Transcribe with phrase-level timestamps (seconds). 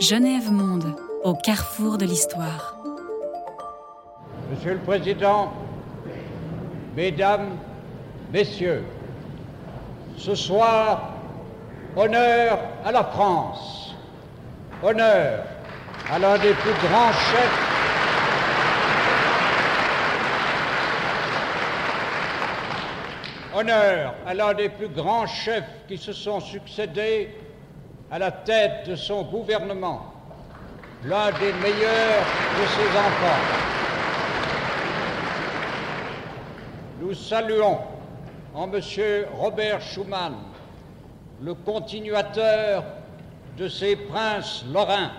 [0.00, 2.76] Genève Monde, au carrefour de l'histoire.
[4.50, 5.52] Monsieur le Président,
[6.96, 7.56] Mesdames,
[8.32, 8.84] Messieurs,
[10.16, 11.10] ce soir,
[11.96, 13.94] honneur à la France,
[14.82, 15.44] honneur
[16.12, 17.63] à l'un des plus grands chefs
[23.54, 27.30] honneur à l'un des plus grands chefs qui se sont succédés
[28.10, 30.12] à la tête de son gouvernement,
[31.04, 32.24] l'un des meilleurs
[32.58, 33.42] de ses enfants.
[37.00, 37.78] Nous saluons
[38.54, 38.80] en M.
[39.36, 40.34] Robert Schuman
[41.42, 42.84] le continuateur
[43.58, 45.10] de ces princes lorrains,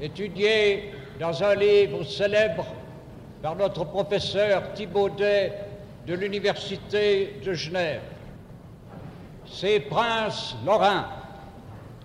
[0.00, 2.66] étudié dans un livre célèbre
[3.42, 5.52] par notre professeur Thibaudet
[6.06, 8.02] de l'Université de Genève.
[9.46, 11.08] Ces princes lorrains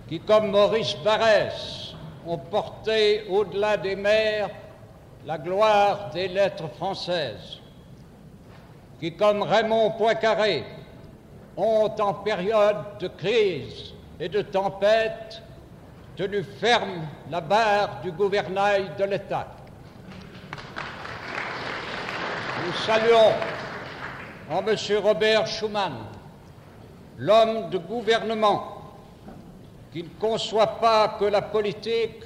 [0.08, 1.94] qui, comme Maurice Barrès,
[2.26, 4.50] ont porté au-delà des mers
[5.26, 7.58] la gloire des lettres françaises,
[8.98, 10.64] qui, comme Raymond Poincaré,
[11.56, 15.42] ont, en période de crise et de tempête,
[16.16, 19.46] tenu ferme la barre du gouvernail de l'État.
[22.66, 23.32] Nous saluons
[24.50, 24.76] en M.
[25.00, 25.92] Robert Schuman,
[27.18, 28.82] l'homme de gouvernement
[29.92, 32.24] qui ne conçoit pas que la politique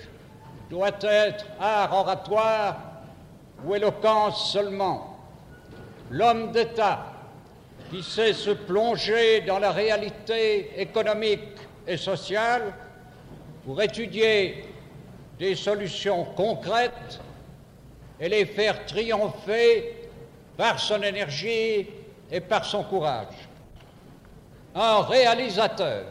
[0.71, 2.77] doit être art oratoire
[3.65, 5.19] ou éloquence seulement,
[6.11, 7.05] l'homme d'État
[7.91, 12.73] qui sait se plonger dans la réalité économique et sociale
[13.67, 14.65] pour étudier
[15.39, 17.21] des solutions concrètes
[18.19, 20.09] et les faire triompher
[20.57, 21.87] par son énergie
[22.35, 23.49] et par son courage.
[24.75, 26.05] Un réalisateur.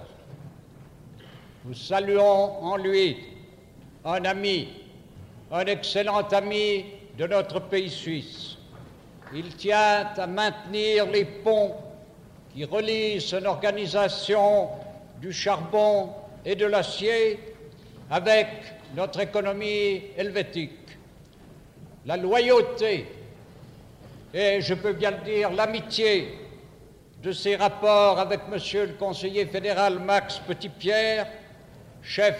[1.66, 3.18] Nous saluons en lui
[4.06, 4.70] un ami,
[5.52, 6.86] un excellent ami
[7.18, 8.56] de notre pays suisse.
[9.36, 11.76] Il tient à maintenir les ponts
[12.54, 14.70] qui relient son organisation
[15.20, 16.10] du charbon
[16.46, 17.38] et de l'acier
[18.10, 18.48] avec
[18.96, 20.72] notre économie helvétique.
[22.06, 23.08] La loyauté
[24.34, 26.40] et je peux bien le dire, l'amitié
[27.22, 31.28] de ses rapports avec Monsieur le conseiller fédéral Max Petitpierre,
[32.02, 32.38] chef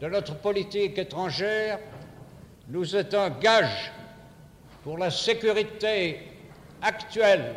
[0.00, 1.78] de notre politique étrangère,
[2.68, 3.90] nous est un gage
[4.84, 6.20] pour la sécurité
[6.82, 7.54] actuelle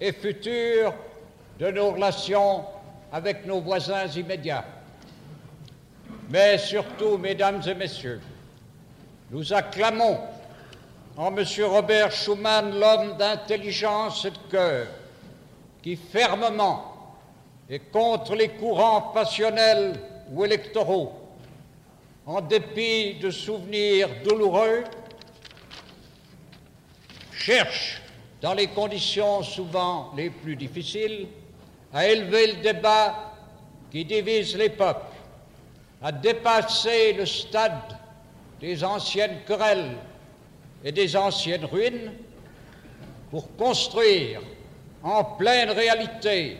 [0.00, 0.92] et future
[1.58, 2.64] de nos relations
[3.12, 4.64] avec nos voisins immédiats.
[6.30, 8.20] Mais surtout, mesdames et messieurs,
[9.30, 10.18] nous acclamons
[11.16, 11.44] en M.
[11.64, 14.86] Robert Schuman l'homme d'intelligence et de cœur,
[15.82, 16.92] qui fermement
[17.68, 20.00] et contre les courants passionnels
[20.32, 21.12] ou électoraux,
[22.26, 24.84] en dépit de souvenirs douloureux,
[27.32, 28.02] cherche,
[28.40, 31.28] dans les conditions souvent les plus difficiles,
[31.92, 33.32] à élever le débat
[33.90, 35.14] qui divise les peuples,
[36.02, 37.96] à dépasser le stade
[38.60, 39.96] des anciennes querelles
[40.84, 42.12] et des anciennes ruines
[43.30, 44.40] pour construire
[45.02, 46.58] en pleine réalité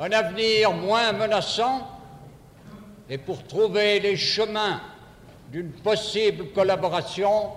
[0.00, 1.86] un avenir moins menaçant
[3.08, 4.80] et pour trouver les chemins
[5.50, 7.50] d'une possible collaboration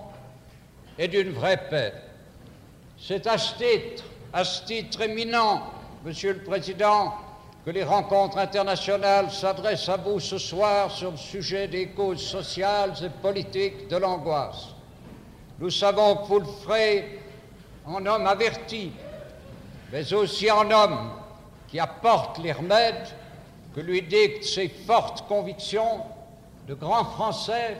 [0.98, 1.94] et d'une vraie paix.
[2.98, 5.62] C'est à ce titre, à ce titre éminent,
[6.04, 7.14] Monsieur le Président,
[7.64, 12.92] que les rencontres internationales s'adressent à vous ce soir sur le sujet des causes sociales
[13.02, 14.75] et politiques de l'angoisse.
[15.58, 16.18] Nous savons
[16.66, 17.18] ferez
[17.86, 18.92] en homme averti,
[19.90, 21.12] mais aussi en homme
[21.68, 23.08] qui apporte les remèdes
[23.74, 26.02] que lui dictent ses fortes convictions
[26.68, 27.78] de grands Français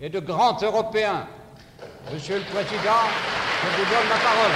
[0.00, 1.26] et de grands Européens.
[2.10, 3.02] Monsieur le Président,
[3.62, 4.52] je vous donne la parole.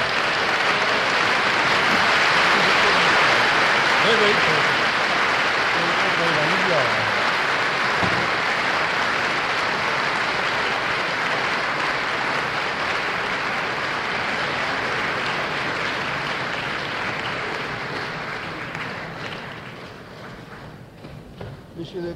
[4.04, 4.61] Monsieur le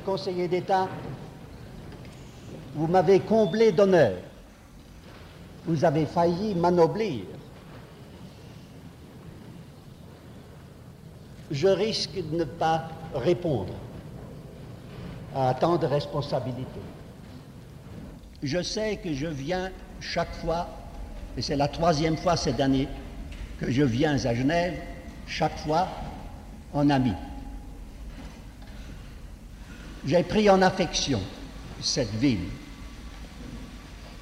[0.07, 0.89] conseiller d'État,
[2.77, 4.15] vous m'avez comblé d'honneur.
[5.67, 7.25] Vous avez failli m'anoblir.
[11.51, 13.75] Je risque de ne pas répondre
[15.35, 16.87] à tant de responsabilités.
[18.43, 19.71] Je sais que je viens
[20.01, 20.69] chaque fois,
[21.37, 22.89] et c'est la troisième fois cette année
[23.59, 24.75] que je viens à Genève,
[25.27, 25.89] chaque fois
[26.73, 27.13] en ami.
[30.07, 31.21] J'ai pris en affection
[31.81, 32.49] cette ville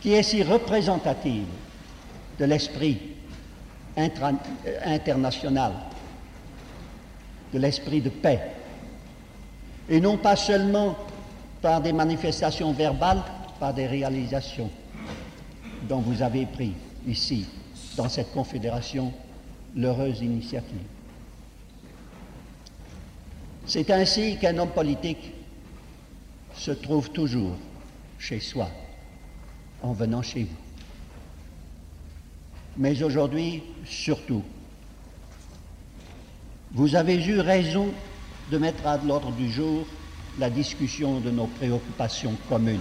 [0.00, 1.46] qui est si représentative
[2.38, 2.98] de l'esprit
[3.96, 5.72] international,
[7.52, 8.40] de l'esprit de paix,
[9.88, 10.96] et non pas seulement
[11.62, 13.22] par des manifestations verbales,
[13.60, 14.70] par des réalisations
[15.82, 16.72] dont vous avez pris
[17.06, 17.46] ici,
[17.96, 19.12] dans cette confédération,
[19.76, 20.86] l'heureuse initiative.
[23.66, 25.32] C'est ainsi qu'un homme politique
[26.56, 27.56] se trouve toujours
[28.18, 28.68] chez soi
[29.82, 30.56] en venant chez vous.
[32.76, 34.42] Mais aujourd'hui, surtout,
[36.72, 37.92] vous avez eu raison
[38.50, 39.86] de mettre à l'ordre du jour
[40.38, 42.80] la discussion de nos préoccupations communes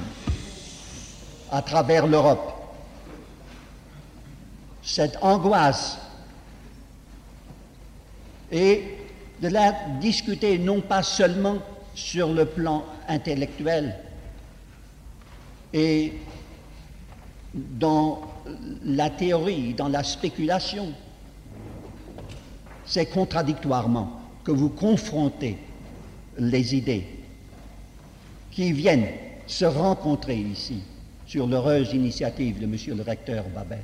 [1.51, 2.51] à travers l'Europe.
[4.81, 5.99] Cette angoisse
[8.51, 8.97] et
[9.41, 9.71] de la
[10.01, 11.59] discuter non pas seulement
[11.95, 13.95] sur le plan intellectuel
[15.73, 16.13] et
[17.53, 18.21] dans
[18.83, 20.93] la théorie, dans la spéculation.
[22.85, 25.57] C'est contradictoirement que vous confrontez
[26.37, 27.05] les idées
[28.51, 29.07] qui viennent
[29.47, 30.81] se rencontrer ici
[31.25, 32.97] sur l'heureuse initiative de M.
[32.97, 33.81] le recteur Babel.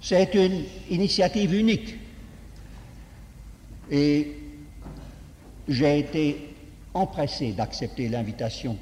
[0.00, 1.96] C'est une initiative unique
[3.90, 4.43] et
[5.68, 6.54] j'ai été
[6.92, 8.76] empressé d'accepter l'invitation,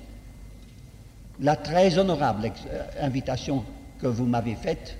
[1.40, 3.64] la très honorable euh, invitation
[4.00, 4.98] que vous m'avez faite.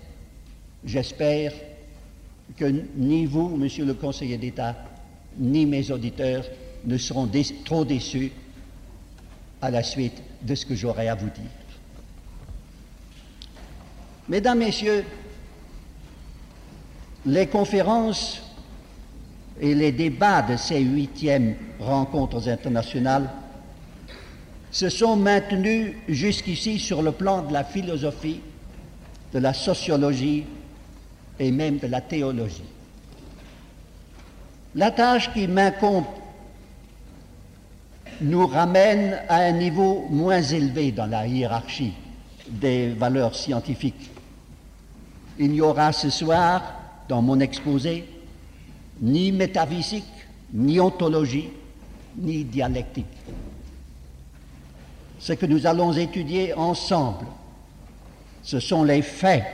[0.85, 1.53] J'espère
[2.57, 2.65] que
[2.97, 4.77] ni vous, monsieur le conseiller d'État,
[5.39, 6.45] ni mes auditeurs
[6.85, 7.29] ne seront
[7.65, 8.33] trop déçus
[9.61, 11.45] à la suite de ce que j'aurai à vous dire.
[14.29, 15.05] Mesdames, Messieurs,
[17.27, 18.42] les conférences
[19.61, 23.31] et les débats de ces huitièmes rencontres internationales
[24.71, 28.41] se sont maintenus jusqu'ici sur le plan de la philosophie,
[29.33, 30.45] de la sociologie
[31.39, 32.65] et même de la théologie.
[34.75, 36.07] La tâche qui m'incombe
[38.23, 41.93] nous ramène à un niveau moins élevé dans la hiérarchie
[42.49, 44.11] des valeurs scientifiques.
[45.39, 46.63] Il n'y aura ce soir,
[47.09, 48.09] dans mon exposé,
[49.01, 50.05] ni métaphysique,
[50.53, 51.51] ni ontologie,
[52.17, 53.07] ni dialectique.
[55.19, 57.27] Ce que nous allons étudier ensemble,
[58.43, 59.45] ce sont les faits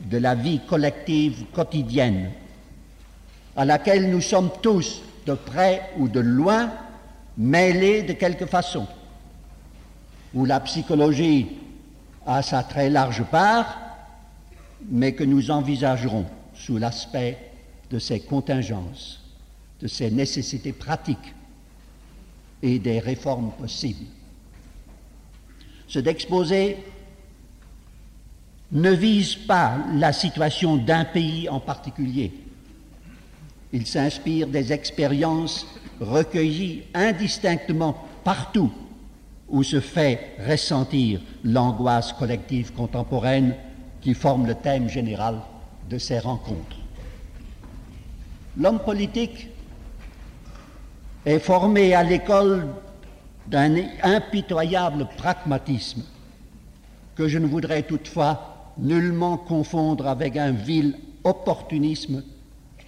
[0.00, 2.30] de la vie collective quotidienne,
[3.56, 6.72] à laquelle nous sommes tous, de près ou de loin,
[7.36, 8.86] mêlés de quelque façon,
[10.34, 11.48] où la psychologie
[12.26, 13.78] a sa très large part,
[14.88, 17.49] mais que nous envisagerons sous l'aspect
[17.90, 19.20] de ces contingences,
[19.80, 21.34] de ces nécessités pratiques
[22.62, 24.06] et des réformes possibles.
[25.88, 26.76] Ce d'exposer
[28.72, 32.32] ne vise pas la situation d'un pays en particulier.
[33.72, 35.66] Il s'inspire des expériences
[36.00, 38.72] recueillies indistinctement partout
[39.48, 43.54] où se fait ressentir l'angoisse collective contemporaine
[44.00, 45.40] qui forme le thème général
[45.88, 46.79] de ces rencontres.
[48.56, 49.48] L'homme politique
[51.24, 52.66] est formé à l'école
[53.46, 56.02] d'un impitoyable pragmatisme
[57.14, 62.22] que je ne voudrais toutefois nullement confondre avec un vil opportunisme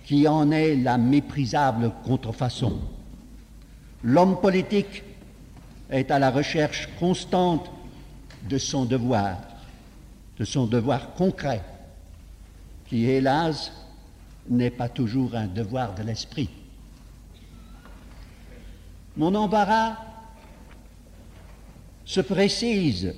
[0.04, 2.80] qui en est la méprisable contrefaçon.
[4.02, 5.04] L'homme politique
[5.90, 7.70] est à la recherche constante
[8.48, 9.37] de son devoir,
[10.38, 11.62] de son devoir concret,
[12.88, 13.70] qui, hélas,
[14.49, 16.50] n'est pas toujours un devoir de l'esprit.
[19.16, 19.96] Mon embarras
[22.04, 23.14] se précise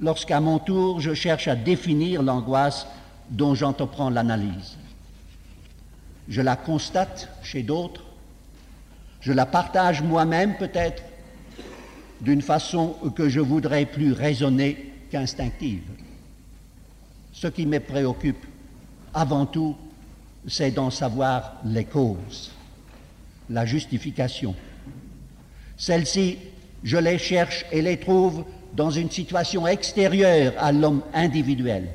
[0.00, 2.86] lorsqu'à mon tour je cherche à définir l'angoisse
[3.30, 4.76] dont j'entreprends l'analyse.
[6.28, 8.04] Je la constate chez d'autres,
[9.20, 11.02] je la partage moi-même peut-être
[12.20, 15.84] d'une façon que je voudrais plus raisonnée qu'instinctive.
[17.32, 18.44] Ce qui me préoccupe
[19.14, 19.76] avant tout,
[20.46, 22.52] c'est d'en savoir les causes,
[23.50, 24.54] la justification.
[25.76, 26.38] Celles-ci,
[26.84, 31.88] je les cherche et les trouve dans une situation extérieure à l'homme individuel.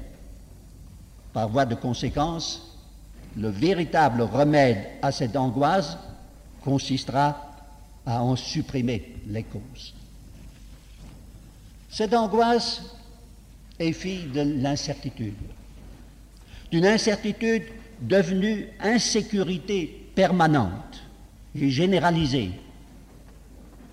[1.34, 2.78] Par voie de conséquence,
[3.38, 5.98] le véritable remède à cette angoisse
[6.64, 7.50] consistera
[8.06, 9.94] à en supprimer les causes.
[11.90, 12.82] Cette angoisse
[13.80, 15.36] est fille de l'incertitude,
[16.72, 17.64] d'une incertitude
[18.02, 21.04] devenue insécurité permanente
[21.56, 22.52] et généralisée,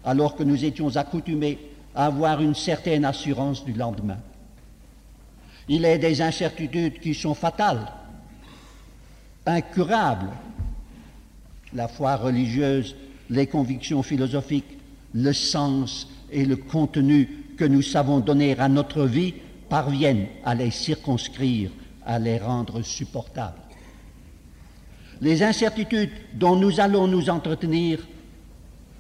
[0.05, 1.59] alors que nous étions accoutumés
[1.95, 4.19] à avoir une certaine assurance du lendemain.
[5.69, 7.87] Il est des incertitudes qui sont fatales,
[9.45, 10.31] incurables.
[11.75, 12.97] La foi religieuse,
[13.29, 14.79] les convictions philosophiques,
[15.13, 19.35] le sens et le contenu que nous savons donner à notre vie
[19.69, 21.71] parviennent à les circonscrire,
[22.07, 23.68] à les rendre supportables.
[25.21, 28.07] Les incertitudes dont nous allons nous entretenir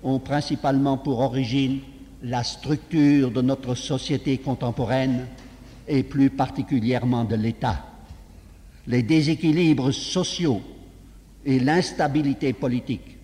[0.02, 1.80] ont principalement pour origine
[2.22, 5.26] la structure de notre société contemporaine
[5.86, 7.84] et plus particulièrement de l'État,
[8.86, 10.60] les déséquilibres sociaux
[11.44, 13.16] et l'instabilité politique.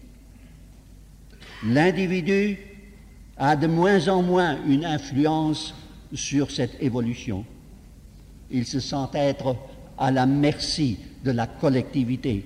[1.66, 2.58] L'individu
[3.36, 5.74] a de moins en moins une influence
[6.12, 7.44] sur cette évolution.
[8.50, 9.56] Il se sent être
[9.98, 12.44] à la merci de la collectivité.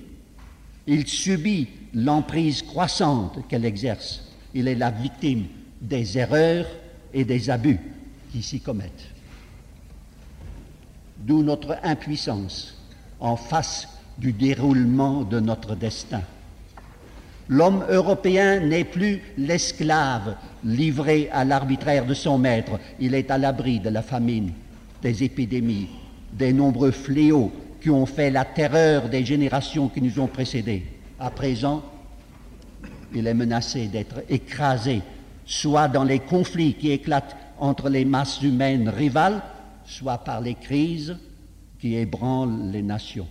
[0.91, 4.23] Il subit l'emprise croissante qu'elle exerce.
[4.55, 5.45] Il est la victime
[5.79, 6.65] des erreurs
[7.13, 7.79] et des abus
[8.31, 9.11] qui s'y commettent.
[11.19, 12.75] D'où notre impuissance
[13.19, 16.23] en face du déroulement de notre destin.
[17.49, 22.79] L'homme européen n'est plus l'esclave livré à l'arbitraire de son maître.
[22.99, 24.53] Il est à l'abri de la famine,
[25.03, 25.89] des épidémies,
[26.33, 30.85] des nombreux fléaux qui ont fait la terreur des générations qui nous ont précédés.
[31.19, 31.83] À présent,
[33.13, 35.01] il est menacé d'être écrasé,
[35.45, 39.41] soit dans les conflits qui éclatent entre les masses humaines rivales,
[39.85, 41.17] soit par les crises
[41.79, 43.27] qui ébranlent les nations.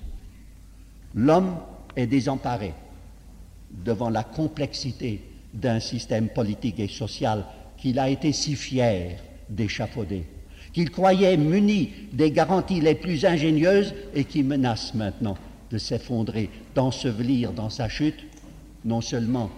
[1.15, 1.57] L'homme
[1.97, 2.75] est désemparé
[3.71, 5.23] devant la complexité
[5.55, 7.45] d'un système politique et social
[7.77, 10.25] qu'il a été si fier d'échafauder,
[10.79, 15.37] qu'il croyait muni des garanties les plus ingénieuses et qui menace maintenant
[15.73, 18.25] de s'effondrer, d'ensevelir dans sa chute
[18.85, 19.51] non seulement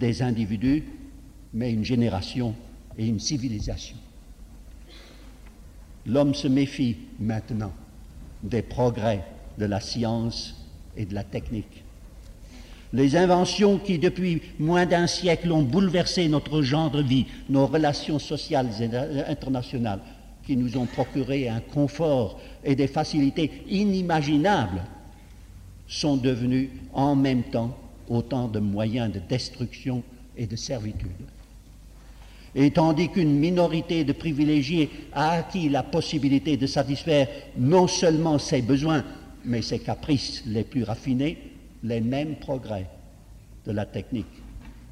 [0.00, 0.82] des individus,
[1.52, 2.54] mais une génération
[2.96, 3.98] et une civilisation.
[6.06, 7.74] L'homme se méfie maintenant
[8.42, 9.24] des progrès
[9.58, 10.56] de la science
[10.96, 11.84] et de la technique.
[12.94, 18.18] Les inventions qui, depuis moins d'un siècle, ont bouleversé notre genre de vie, nos relations
[18.18, 20.00] sociales et internationales,
[20.46, 24.82] qui nous ont procuré un confort et des facilités inimaginables,
[25.88, 27.76] sont devenues en même temps
[28.08, 30.02] autant de moyens de destruction
[30.36, 31.10] et de servitude.
[32.54, 38.62] Et tandis qu'une minorité de privilégiés a acquis la possibilité de satisfaire non seulement ses
[38.62, 39.04] besoins,
[39.44, 41.38] mais ses caprices les plus raffinés,
[41.82, 42.86] les mêmes progrès
[43.66, 44.26] de la technique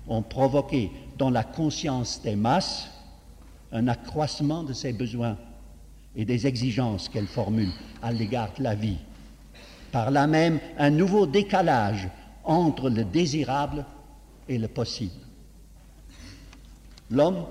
[0.09, 2.91] ont provoqué dans la conscience des masses
[3.75, 5.37] un accroissement de ses besoins
[6.17, 8.99] et des exigences qu'elles formulent à l'égard de la vie.
[9.93, 12.09] Par là même, un nouveau décalage
[12.45, 13.85] entre le désirable
[14.49, 15.13] et le possible.
[17.11, 17.45] L'homme,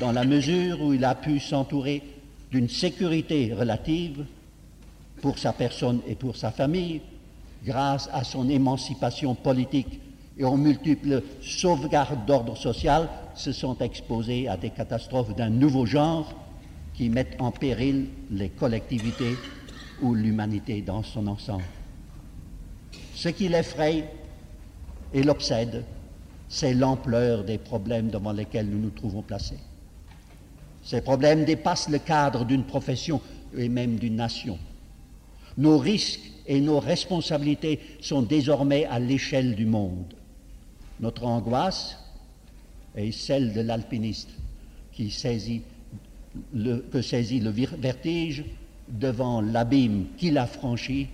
[0.00, 2.02] dans la mesure où il a pu s'entourer
[2.50, 4.24] d'une sécurité relative
[5.20, 7.00] pour sa personne et pour sa famille,
[7.64, 10.00] grâce à son émancipation politique
[10.38, 16.32] et aux multiples sauvegardes d'ordre social, se sont exposés à des catastrophes d'un nouveau genre
[16.94, 19.38] qui mettent en péril les collectivités
[20.00, 21.64] ou l'humanité dans son ensemble.
[23.14, 24.08] Ce qui l'effraie
[25.12, 25.84] et l'obsède,
[26.48, 29.58] c'est l'ampleur des problèmes devant lesquels nous nous trouvons placés.
[30.82, 33.20] Ces problèmes dépassent le cadre d'une profession
[33.56, 34.58] et même d'une nation.
[35.56, 40.14] Nos risques et nos responsabilités sont désormais à l'échelle du monde.
[41.00, 41.98] Notre angoisse
[42.94, 44.30] est celle de l'alpiniste
[44.92, 45.62] qui saisit
[46.52, 48.44] le, que saisit le vertige
[48.88, 51.08] devant l'abîme qu'il a franchi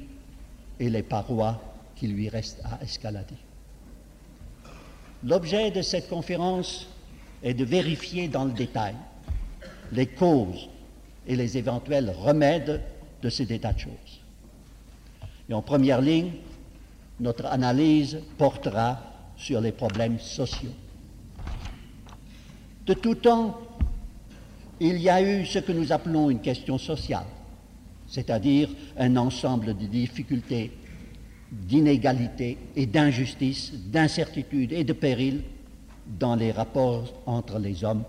[0.80, 1.60] et les parois
[1.96, 3.36] qui lui restent à escalader.
[5.22, 6.86] L'objet de cette conférence
[7.42, 8.94] est de vérifier dans le détail
[9.92, 10.68] les causes
[11.26, 12.82] et les éventuels remèdes
[13.22, 14.20] de ces états de choses.
[15.48, 16.32] Et en première ligne,
[17.20, 20.72] notre analyse portera sur les problèmes sociaux.
[22.86, 23.58] De tout temps,
[24.80, 27.26] il y a eu ce que nous appelons une question sociale,
[28.06, 30.72] c'est-à-dire un ensemble de difficultés
[31.50, 35.42] d'inégalité et d'injustice, d'incertitude et de péril
[36.06, 38.04] dans les rapports entre les hommes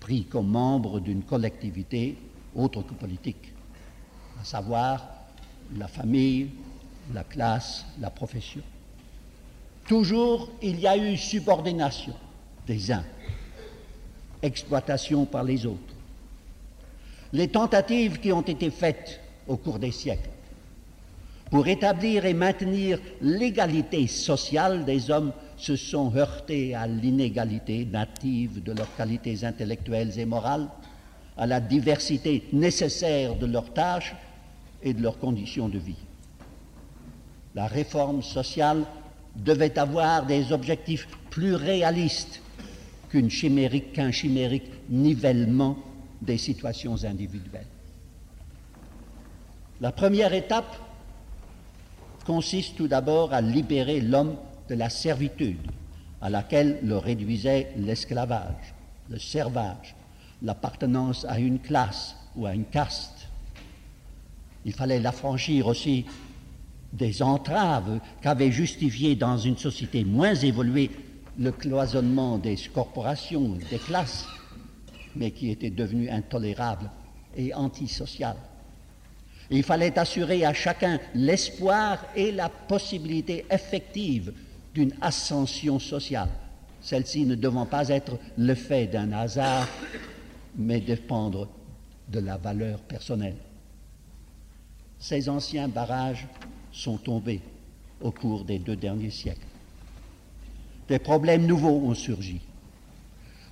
[0.00, 2.16] pris comme membres d'une collectivité
[2.54, 3.52] autre que politique,
[4.40, 5.04] à savoir
[5.76, 6.50] la famille,
[7.12, 8.62] la classe, la profession.
[9.86, 12.14] Toujours, il y a eu subordination
[12.66, 13.04] des uns,
[14.42, 15.94] exploitation par les autres.
[17.32, 20.30] Les tentatives qui ont été faites au cours des siècles
[21.50, 28.72] pour établir et maintenir l'égalité sociale des hommes se sont heurtés à l'inégalité native de
[28.72, 30.68] leurs qualités intellectuelles et morales,
[31.36, 34.14] à la diversité nécessaire de leurs tâches
[34.82, 35.94] et de leurs conditions de vie.
[37.54, 38.84] La réforme sociale
[39.44, 42.40] devait avoir des objectifs plus réalistes
[43.10, 45.78] qu'un chimérique, nivellement
[46.20, 47.66] des situations individuelles.
[49.80, 50.76] La première étape
[52.24, 54.36] consiste tout d'abord à libérer l'homme
[54.68, 55.70] de la servitude
[56.20, 58.74] à laquelle le réduisait l'esclavage,
[59.10, 59.94] le servage,
[60.42, 63.28] l'appartenance à une classe ou à une caste.
[64.64, 66.04] Il fallait l'affranchir aussi
[66.92, 70.90] des entraves qu'avait justifié dans une société moins évoluée
[71.38, 74.26] le cloisonnement des corporations, des classes,
[75.14, 76.90] mais qui était devenu intolérable
[77.36, 78.36] et antisocial.
[79.50, 84.32] Il fallait assurer à chacun l'espoir et la possibilité effective
[84.74, 86.28] d'une ascension sociale,
[86.80, 89.68] celle-ci ne devant pas être le fait d'un hasard,
[90.56, 91.48] mais dépendre
[92.08, 93.36] de la valeur personnelle.
[94.98, 96.26] Ces anciens barrages
[96.76, 97.40] sont tombés
[98.02, 99.46] au cours des deux derniers siècles.
[100.88, 102.40] Des problèmes nouveaux ont surgi.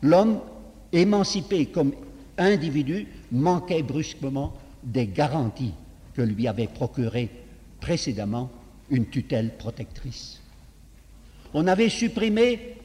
[0.03, 0.41] L'homme,
[0.93, 1.93] émancipé comme
[2.37, 4.53] individu, manquait brusquement
[4.85, 5.73] des garanties
[6.13, 7.31] que lui avait procurées
[7.81, 8.51] précédemment
[8.91, 10.41] une tutelle protectrice.
[11.55, 12.77] On avait supprimé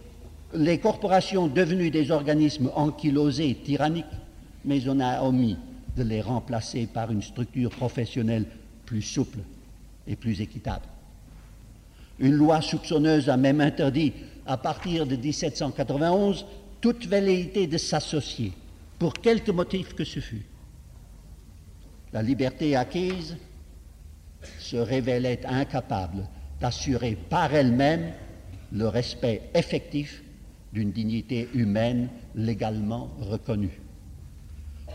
[0.54, 4.06] les corporations devenues des organismes ankylosés, tyranniques,
[4.64, 5.58] mais on a omis
[5.98, 8.46] de les remplacer par une structure professionnelle
[8.86, 9.40] plus souple
[10.16, 10.86] plus équitable.
[12.20, 14.14] Une loi soupçonneuse a même interdit,
[14.46, 16.46] à partir de 1791,
[16.82, 18.54] toute velléité de s'associer,
[18.98, 20.46] pour quelque motif que ce fût.
[22.12, 23.38] La liberté acquise
[24.58, 26.28] se révélait incapable
[26.60, 28.12] d'assurer par elle-même
[28.72, 30.24] le respect effectif
[30.74, 33.82] d'une dignité humaine légalement reconnue.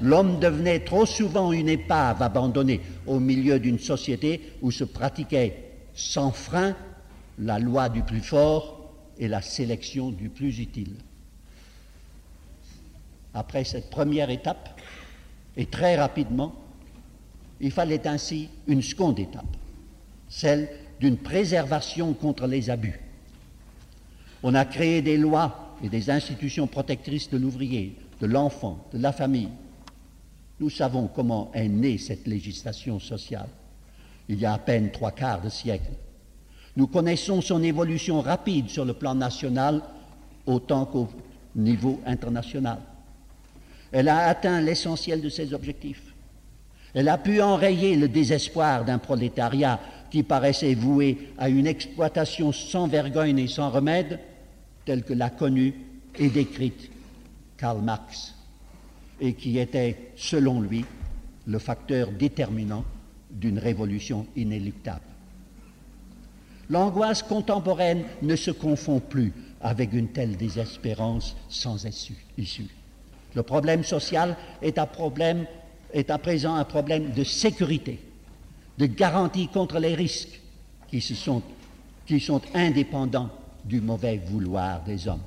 [0.01, 6.33] L'homme devenait trop souvent une épave abandonnée au milieu d'une société où se pratiquait sans
[6.33, 6.75] frein
[7.39, 10.95] la loi du plus fort et la sélection du plus utile.
[13.33, 14.81] Après cette première étape,
[15.57, 16.55] et très rapidement,
[17.61, 19.57] il fallait ainsi une seconde étape,
[20.29, 20.69] celle
[21.01, 23.01] d'une préservation contre les abus.
[24.43, 29.13] On a créé des lois et des institutions protectrices de l'ouvrier, de l'enfant, de la
[29.13, 29.49] famille,
[30.61, 33.49] nous savons comment est née cette législation sociale,
[34.29, 35.91] il y a à peine trois quarts de siècle.
[36.77, 39.83] Nous connaissons son évolution rapide sur le plan national
[40.47, 41.09] autant qu'au
[41.55, 42.79] niveau international.
[43.93, 46.15] Elle a atteint l'essentiel de ses objectifs.
[46.95, 52.87] Elle a pu enrayer le désespoir d'un prolétariat qui paraissait voué à une exploitation sans
[52.87, 54.21] vergogne et sans remède,
[54.85, 55.75] telle que l'a connue
[56.17, 56.91] et décrite
[57.57, 58.35] Karl Marx
[59.25, 60.85] et qui était, selon lui,
[61.47, 62.85] le facteur déterminant
[63.31, 65.01] d'une révolution inéluctable.
[66.69, 69.33] L'angoisse contemporaine ne se confond plus
[69.63, 72.69] avec une telle désespérance sans issue.
[73.35, 74.87] Le problème social est à,
[76.19, 77.99] présent un problème de sécurité,
[78.77, 80.41] de garantie contre les risques
[80.89, 83.31] qui sont indépendants
[83.65, 85.23] du mauvais vouloir des hommes.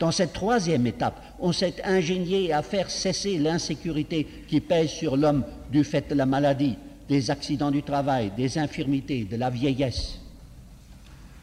[0.00, 5.44] Dans cette troisième étape, on s'est ingénié à faire cesser l'insécurité qui pèse sur l'homme
[5.70, 6.76] du fait de la maladie,
[7.08, 10.18] des accidents du travail, des infirmités, de la vieillesse.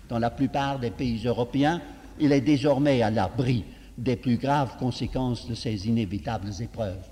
[0.09, 1.81] Dans la plupart des pays européens,
[2.19, 3.63] il est désormais à l'abri
[3.97, 7.05] des plus graves conséquences de ces inévitables épreuves.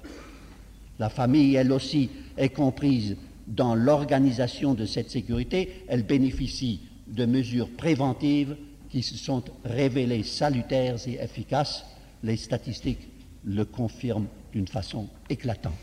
[0.98, 3.16] La famille, elle aussi, est comprise
[3.48, 5.84] dans l'organisation de cette sécurité.
[5.88, 8.56] Elle bénéficie de mesures préventives
[8.90, 11.86] qui se sont révélées salutaires et efficaces,
[12.24, 13.08] les statistiques
[13.46, 15.74] le confirment d'une façon éclatante.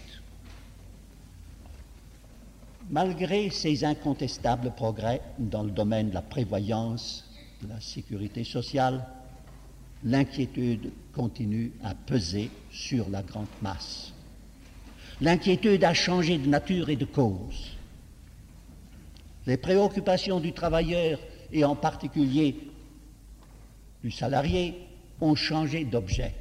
[2.90, 7.24] Malgré ces incontestables progrès dans le domaine de la prévoyance,
[7.62, 9.04] de la sécurité sociale,
[10.04, 14.12] l'inquiétude continue à peser sur la grande masse.
[15.20, 17.72] L'inquiétude a changé de nature et de cause.
[19.46, 21.18] Les préoccupations du travailleur,
[21.52, 22.56] et en particulier
[24.06, 24.72] du salarié
[25.20, 26.32] ont changé d'objet.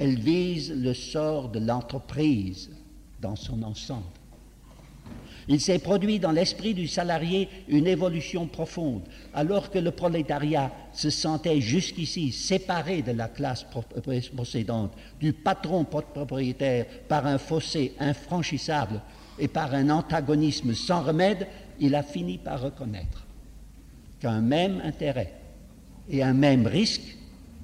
[0.00, 2.70] Elles visent le sort de l'entreprise
[3.20, 4.02] dans son ensemble.
[5.46, 11.08] Il s'est produit dans l'esprit du salarié une évolution profonde, alors que le prolétariat se
[11.08, 13.64] sentait jusqu'ici séparé de la classe
[14.36, 19.00] possédante, du patron propriétaire par un fossé infranchissable
[19.38, 21.46] et par un antagonisme sans remède,
[21.78, 23.24] il a fini par reconnaître
[24.18, 25.37] qu'un même intérêt
[26.10, 27.16] et un même risque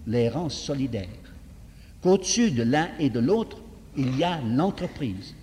[0.07, 1.09] les rend solidaires.
[2.03, 3.59] Qu'au-dessus de l'un et de l'autre,
[3.97, 5.35] il y a l'entreprise.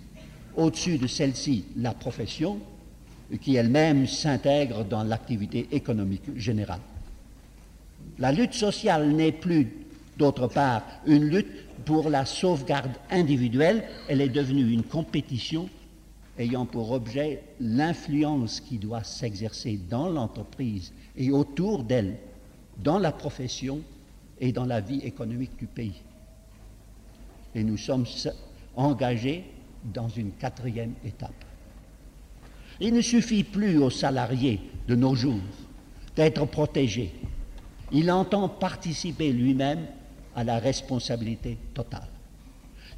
[0.56, 2.58] Au-dessus de celle-ci, la profession,
[3.40, 6.80] qui elle-même s'intègre dans l'activité économique générale.
[8.18, 9.72] La lutte sociale n'est plus,
[10.18, 15.68] d'autre part, une lutte pour la sauvegarde individuelle, elle est devenue une compétition
[16.38, 22.16] ayant pour objet l'influence qui doit s'exercer dans l'entreprise et autour d'elle,
[22.78, 23.80] dans la profession
[24.40, 26.02] et dans la vie économique du pays.
[27.54, 28.06] Et nous sommes
[28.76, 29.44] engagés
[29.84, 31.44] dans une quatrième étape.
[32.80, 35.40] Il ne suffit plus aux salariés de nos jours
[36.16, 37.12] d'être protégés.
[37.92, 39.86] Il entend participer lui-même
[40.34, 42.08] à la responsabilité totale.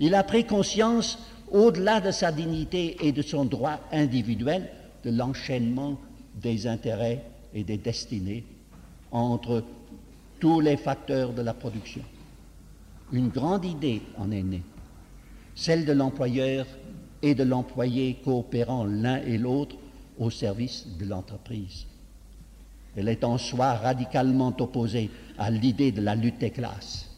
[0.00, 1.18] Il a pris conscience,
[1.50, 4.70] au-delà de sa dignité et de son droit individuel,
[5.04, 5.98] de l'enchaînement
[6.40, 8.44] des intérêts et des destinées
[9.14, 9.64] entre
[10.40, 12.02] tous les facteurs de la production.
[13.12, 14.62] Une grande idée en est née,
[15.54, 16.66] celle de l'employeur
[17.22, 19.76] et de l'employé coopérant l'un et l'autre
[20.18, 21.86] au service de l'entreprise.
[22.96, 27.08] Elle est en soi radicalement opposée à l'idée de la lutte des classes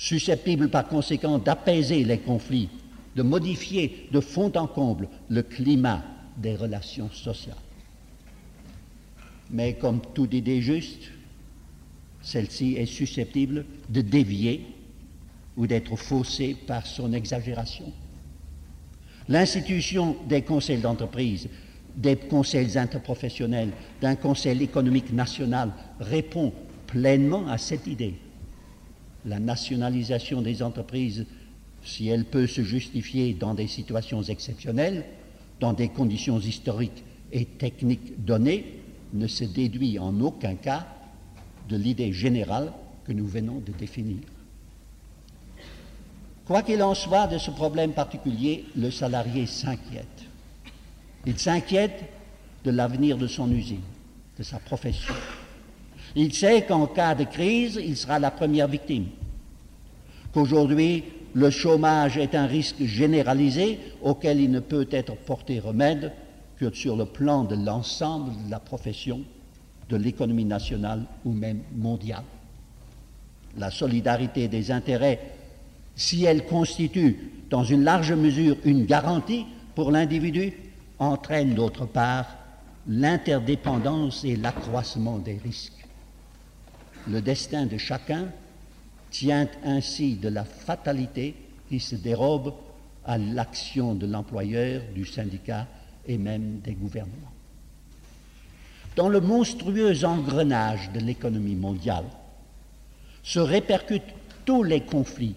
[0.00, 2.70] susceptible par conséquent d'apaiser les conflits,
[3.16, 6.02] de modifier de fond en comble le climat
[6.38, 7.54] des relations sociales.
[9.50, 11.10] Mais comme toute idée juste,
[12.22, 14.64] celle-ci est susceptible de dévier
[15.56, 17.92] ou d'être faussée par son exagération.
[19.28, 21.48] L'institution des conseils d'entreprise,
[21.96, 26.52] des conseils interprofessionnels, d'un conseil économique national répond
[26.86, 28.14] pleinement à cette idée
[29.24, 31.26] la nationalisation des entreprises,
[31.82, 35.04] si elle peut se justifier dans des situations exceptionnelles,
[35.60, 38.79] dans des conditions historiques et techniques données,
[39.12, 40.86] ne se déduit en aucun cas
[41.68, 42.72] de l'idée générale
[43.04, 44.18] que nous venons de définir.
[46.46, 50.24] Quoi qu'il en soit de ce problème particulier, le salarié s'inquiète.
[51.26, 52.04] Il s'inquiète
[52.64, 53.82] de l'avenir de son usine,
[54.38, 55.14] de sa profession.
[56.16, 59.06] Il sait qu'en cas de crise, il sera la première victime.
[60.32, 66.12] Qu'aujourd'hui, le chômage est un risque généralisé auquel il ne peut être porté remède
[66.72, 69.22] sur le plan de l'ensemble de la profession,
[69.88, 72.24] de l'économie nationale ou même mondiale.
[73.56, 75.20] La solidarité des intérêts,
[75.96, 80.52] si elle constitue dans une large mesure une garantie pour l'individu,
[80.98, 82.26] entraîne d'autre part
[82.86, 85.80] l'interdépendance et l'accroissement des risques
[87.08, 88.28] le destin de chacun
[89.10, 91.34] tient ainsi de la fatalité
[91.68, 92.54] qui se dérobe
[93.04, 95.66] à l'action de l'employeur, du syndicat
[96.06, 97.32] et même des gouvernements.
[98.96, 102.06] Dans le monstrueux engrenage de l'économie mondiale
[103.22, 105.36] se répercutent tous les conflits,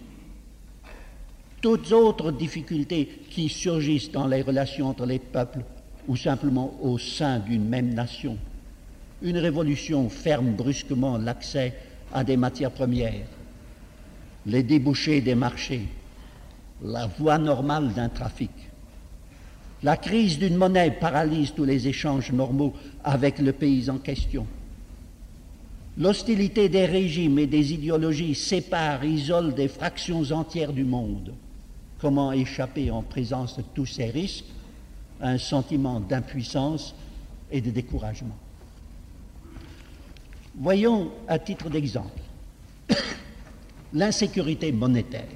[1.60, 5.64] toutes autres difficultés qui surgissent dans les relations entre les peuples
[6.08, 8.36] ou simplement au sein d'une même nation
[9.24, 11.74] une révolution ferme brusquement l'accès
[12.12, 13.26] à des matières premières,
[14.46, 15.88] les débouchés des marchés,
[16.82, 18.50] la voie normale d'un trafic.
[19.84, 22.72] La crise d'une monnaie paralyse tous les échanges normaux
[23.04, 24.46] avec le pays en question.
[25.98, 31.34] L'hostilité des régimes et des idéologies sépare, isole des fractions entières du monde.
[32.00, 34.46] Comment échapper en présence de tous ces risques?
[35.20, 36.94] À un sentiment d'impuissance
[37.52, 38.36] et de découragement
[40.56, 42.20] Voyons à titre d'exemple
[43.92, 45.28] l'insécurité monétaire.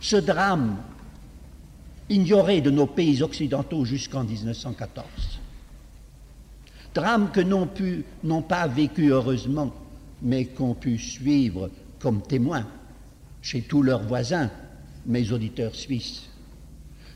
[0.00, 0.76] Ce drame
[2.10, 5.06] ignoré de nos pays occidentaux jusqu'en 1914.
[6.92, 9.72] Drame que n'ont, pu, n'ont pas vécu heureusement,
[10.20, 11.70] mais qu'ont pu suivre
[12.00, 12.66] comme témoins
[13.40, 14.50] chez tous leurs voisins,
[15.06, 16.28] mes auditeurs suisses.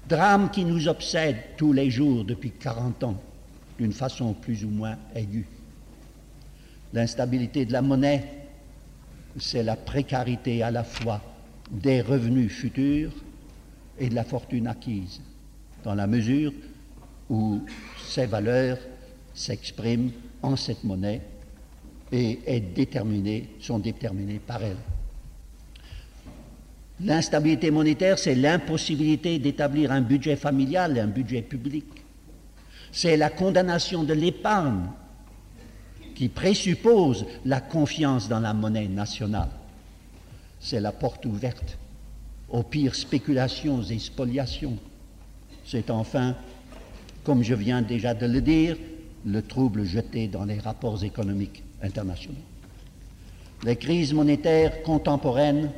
[0.09, 3.21] Drame qui nous obsède tous les jours depuis 40 ans,
[3.79, 5.47] d'une façon plus ou moins aiguë.
[6.93, 8.25] L'instabilité de la monnaie,
[9.37, 11.21] c'est la précarité à la fois
[11.71, 13.13] des revenus futurs
[13.99, 15.21] et de la fortune acquise,
[15.83, 16.53] dans la mesure
[17.31, 17.61] où
[18.07, 18.79] ces valeurs
[19.33, 20.11] s'expriment
[20.43, 21.23] en cette monnaie
[22.13, 22.39] et
[23.61, 24.77] sont déterminées par elle.
[27.01, 31.87] L'instabilité monétaire, c'est l'impossibilité d'établir un budget familial et un budget public.
[32.93, 34.87] C'est la condamnation de l'épargne
[36.15, 39.49] qui présuppose la confiance dans la monnaie nationale.
[40.61, 41.77] C'est la porte ouverte
[42.55, 44.79] aux pires spéculations et spoliations.
[45.67, 46.37] C'est enfin,
[47.25, 48.77] comme je viens déjà de le dire,
[49.27, 52.39] le trouble jeté dans les rapports économiques internationaux.
[53.65, 55.73] Les crises monétaires contemporaines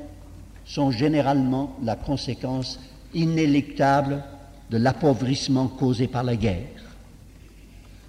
[0.67, 2.79] sont généralement la conséquence
[3.15, 4.23] inéluctable
[4.71, 6.85] de l'appauvrissement causé par la guerre.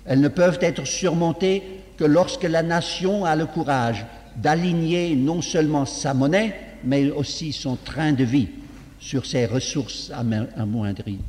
[0.06, 1.63] Elles ne peuvent être surmontées
[1.95, 7.76] que lorsque la nation a le courage d'aligner non seulement sa monnaie, mais aussi son
[7.76, 8.47] train de vie
[8.97, 10.10] sur ses ressources
[10.56, 11.19] amoindries,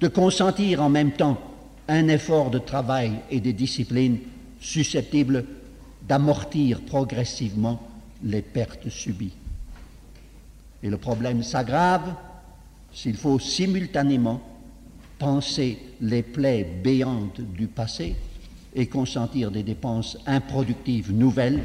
[0.00, 1.40] de consentir en même temps
[1.88, 4.18] un effort de travail et de discipline
[4.60, 5.46] susceptible
[6.06, 7.80] d'amortir progressivement
[8.22, 9.32] les pertes subies.
[10.82, 12.14] Et le problème s'aggrave
[12.92, 14.42] s'il faut simultanément
[15.18, 18.14] penser les plaies béantes du passé
[18.74, 21.62] et consentir des dépenses improductives nouvelles,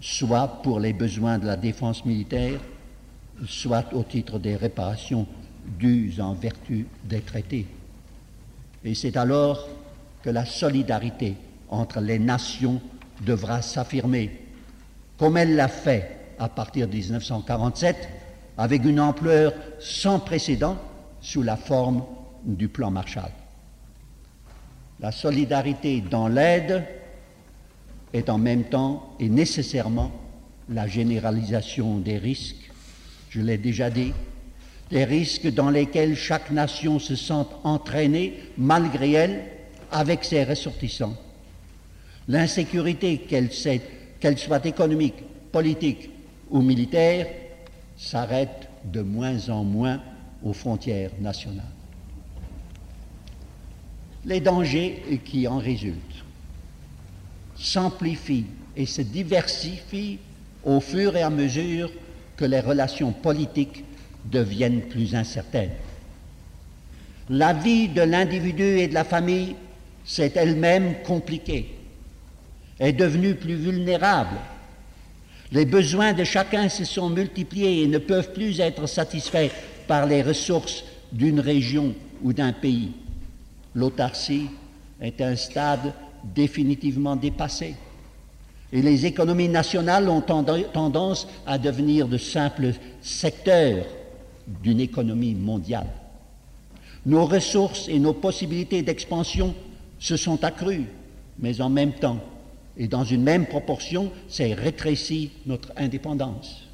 [0.00, 2.60] soit pour les besoins de la défense militaire,
[3.46, 5.26] soit au titre des réparations
[5.78, 7.66] dues en vertu des traités.
[8.84, 9.68] Et c'est alors
[10.22, 11.34] que la solidarité
[11.68, 12.80] entre les nations
[13.24, 14.30] devra s'affirmer,
[15.18, 18.08] comme elle l'a fait à partir de 1947,
[18.58, 20.78] avec une ampleur sans précédent
[21.20, 22.04] sous la forme
[22.44, 23.30] du plan Marshall.
[25.00, 26.84] La solidarité dans l'aide
[28.16, 30.10] est en même temps et nécessairement
[30.68, 32.70] la généralisation des risques,
[33.30, 34.12] je l'ai déjà dit,
[34.90, 39.44] des risques dans lesquels chaque nation se sent entraînée, malgré elle,
[39.90, 41.16] avec ses ressortissants.
[42.28, 46.10] L'insécurité, qu'elle soit économique, politique
[46.50, 47.26] ou militaire,
[47.96, 50.00] s'arrête de moins en moins
[50.42, 51.64] aux frontières nationales.
[54.24, 56.15] Les dangers qui en résultent
[57.58, 60.18] s'amplifient et se diversifient
[60.64, 61.90] au fur et à mesure
[62.36, 63.84] que les relations politiques
[64.24, 65.70] deviennent plus incertaines.
[67.28, 69.56] La vie de l'individu et de la famille
[70.04, 71.74] s'est elle-même compliquée,
[72.78, 74.36] est devenue plus vulnérable
[75.52, 79.50] les besoins de chacun se sont multipliés et ne peuvent plus être satisfaits
[79.86, 82.92] par les ressources d'une région ou d'un pays.
[83.74, 84.48] L'autarcie
[85.00, 85.92] est un stade
[86.34, 87.74] définitivement dépassé.
[88.72, 93.86] Et les économies nationales ont tendance à devenir de simples secteurs
[94.62, 95.88] d'une économie mondiale.
[97.04, 99.54] Nos ressources et nos possibilités d'expansion
[99.98, 100.86] se sont accrues,
[101.38, 102.20] mais en même temps,
[102.76, 106.66] et dans une même proportion, c'est rétréci notre indépendance,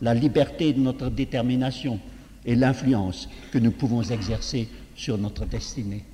[0.00, 1.98] la liberté de notre détermination
[2.44, 6.04] et l'influence que nous pouvons exercer sur notre destinée.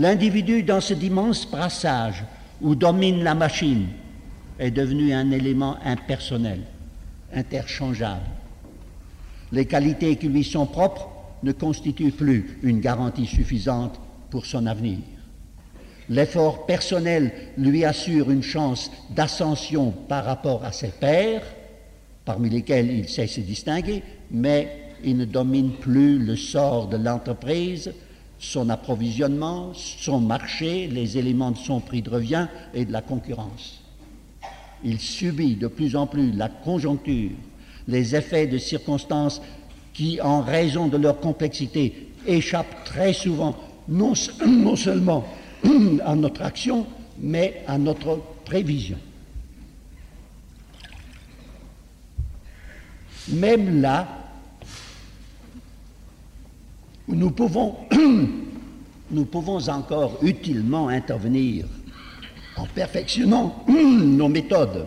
[0.00, 2.24] L'individu, dans ce immense brassage
[2.62, 3.86] où domine la machine,
[4.58, 6.60] est devenu un élément impersonnel,
[7.34, 8.24] interchangeable.
[9.52, 11.10] Les qualités qui lui sont propres
[11.42, 15.00] ne constituent plus une garantie suffisante pour son avenir.
[16.08, 21.42] L'effort personnel lui assure une chance d'ascension par rapport à ses pairs,
[22.24, 27.92] parmi lesquels il sait se distinguer, mais il ne domine plus le sort de l'entreprise,
[28.40, 33.82] son approvisionnement, son marché, les éléments de son prix de revient et de la concurrence.
[34.82, 37.32] Il subit de plus en plus la conjoncture,
[37.86, 39.42] les effets de circonstances
[39.92, 43.54] qui, en raison de leur complexité, échappent très souvent
[43.88, 44.14] non,
[44.76, 45.24] seulement
[46.04, 46.86] à notre action,
[47.18, 48.98] mais à notre prévision.
[53.28, 54.19] Même là
[57.12, 57.76] nous pouvons,
[59.10, 61.66] nous pouvons encore utilement intervenir
[62.56, 64.86] en perfectionnant nos méthodes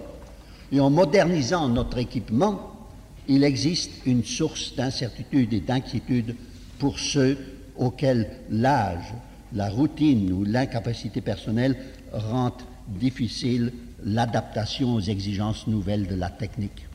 [0.71, 2.87] et en modernisant notre équipement,
[3.27, 6.35] il existe une source d'incertitude et d'inquiétude
[6.79, 7.37] pour ceux
[7.77, 9.13] auxquels l'âge,
[9.53, 11.77] la routine ou l'incapacité personnelle
[12.11, 12.53] rend
[12.87, 13.71] difficile
[14.03, 16.87] l'adaptation aux exigences nouvelles de la technique,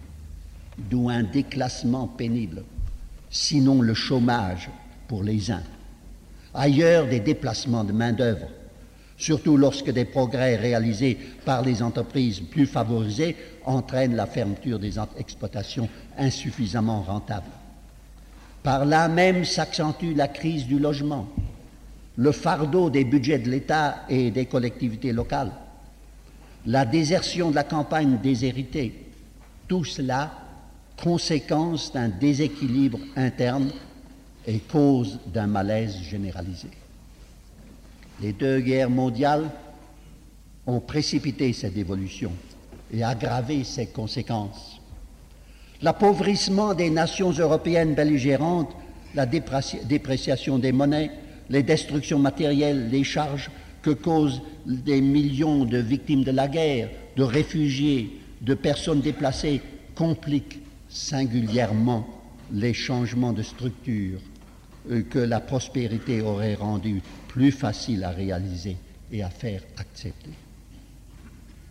[0.76, 2.64] d'où un déclassement pénible,
[3.30, 4.68] sinon le chômage
[5.08, 5.62] pour les uns.
[6.54, 8.46] Ailleurs, des déplacements de main-d'œuvre,
[9.16, 15.88] surtout lorsque des progrès réalisés par les entreprises plus favorisées entraînent la fermeture des exploitations
[16.16, 17.50] insuffisamment rentables.
[18.62, 21.28] Par là même s'accentue la crise du logement,
[22.16, 25.52] le fardeau des budgets de l'État et des collectivités locales,
[26.66, 29.06] la désertion de la campagne déshéritée,
[29.68, 30.32] tout cela
[31.02, 33.70] conséquence d'un déséquilibre interne
[34.48, 36.70] et cause d'un malaise généralisé.
[38.22, 39.50] Les deux guerres mondiales
[40.66, 42.32] ont précipité cette évolution
[42.90, 44.80] et aggravé ses conséquences.
[45.82, 48.74] L'appauvrissement des nations européennes belligérantes,
[49.14, 51.10] la dépréciation des monnaies,
[51.50, 53.50] les destructions matérielles, les charges
[53.82, 59.60] que causent des millions de victimes de la guerre, de réfugiés, de personnes déplacées
[59.94, 62.08] complique singulièrement
[62.50, 64.20] les changements de structure
[65.10, 68.76] que la prospérité aurait rendu plus facile à réaliser
[69.12, 70.30] et à faire accepter.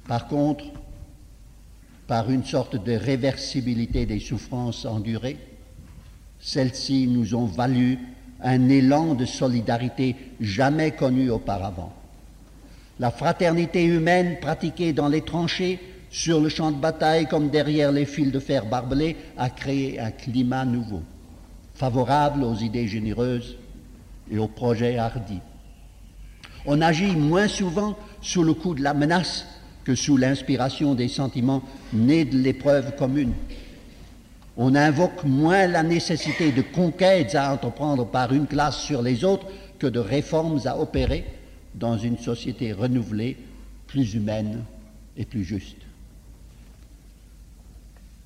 [0.08, 0.65] Par contre,
[2.08, 5.38] par une sorte de réversibilité des souffrances endurées,
[6.39, 7.99] celles-ci nous ont valu
[8.41, 11.93] un élan de solidarité jamais connu auparavant.
[12.99, 18.06] La fraternité humaine pratiquée dans les tranchées, sur le champ de bataille comme derrière les
[18.06, 21.01] fils de fer barbelés a créé un climat nouveau,
[21.77, 23.55] favorable aux idées généreuses
[24.31, 25.41] et aux projets hardis.
[26.65, 29.45] On agit moins souvent sous le coup de la menace
[29.83, 31.61] que sous l'inspiration des sentiments
[31.93, 33.33] nés de l'épreuve commune.
[34.57, 39.45] On invoque moins la nécessité de conquêtes à entreprendre par une classe sur les autres
[39.77, 41.25] que de réformes à opérer
[41.75, 43.37] dans une société renouvelée,
[43.85, 44.63] plus humaine
[45.15, 45.77] et plus juste.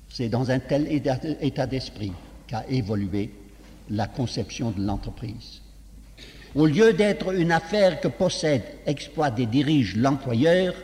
[0.08, 2.12] C'est dans un tel état d'esprit
[2.46, 3.30] qu'a évolué
[3.92, 5.60] la conception de l'entreprise.
[6.54, 10.74] Au lieu d'être une affaire que possède, exploite et dirige l'employeur,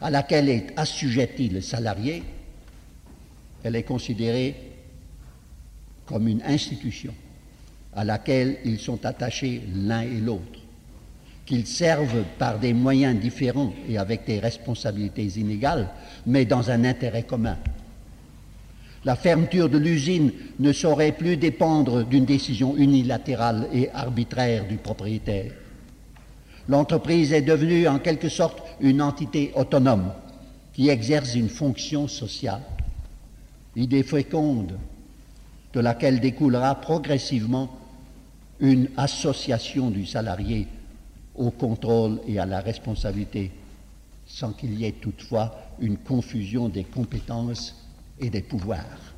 [0.00, 2.22] à laquelle est assujetti le salarié,
[3.64, 4.54] elle est considérée
[6.06, 7.12] comme une institution
[7.94, 10.60] à laquelle ils sont attachés l'un et l'autre,
[11.44, 15.88] qu'ils servent par des moyens différents et avec des responsabilités inégales,
[16.26, 17.58] mais dans un intérêt commun.
[19.04, 25.52] La fermeture de l'usine ne saurait plus dépendre d'une décision unilatérale et arbitraire du propriétaire.
[26.68, 30.12] L'entreprise est devenue en quelque sorte une entité autonome
[30.72, 32.62] qui exerce une fonction sociale.
[33.76, 34.78] Idée féconde
[35.72, 37.70] de laquelle découlera progressivement
[38.60, 40.66] une association du salarié
[41.36, 43.52] au contrôle et à la responsabilité,
[44.26, 47.76] sans qu'il y ait toutefois une confusion des compétences
[48.20, 49.14] et des pouvoirs.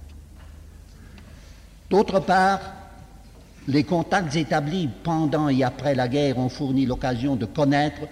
[1.89, 2.61] D'autre part,
[3.69, 8.03] les contacts établis pendant et après la guerre ont fourni l'occasion de connaître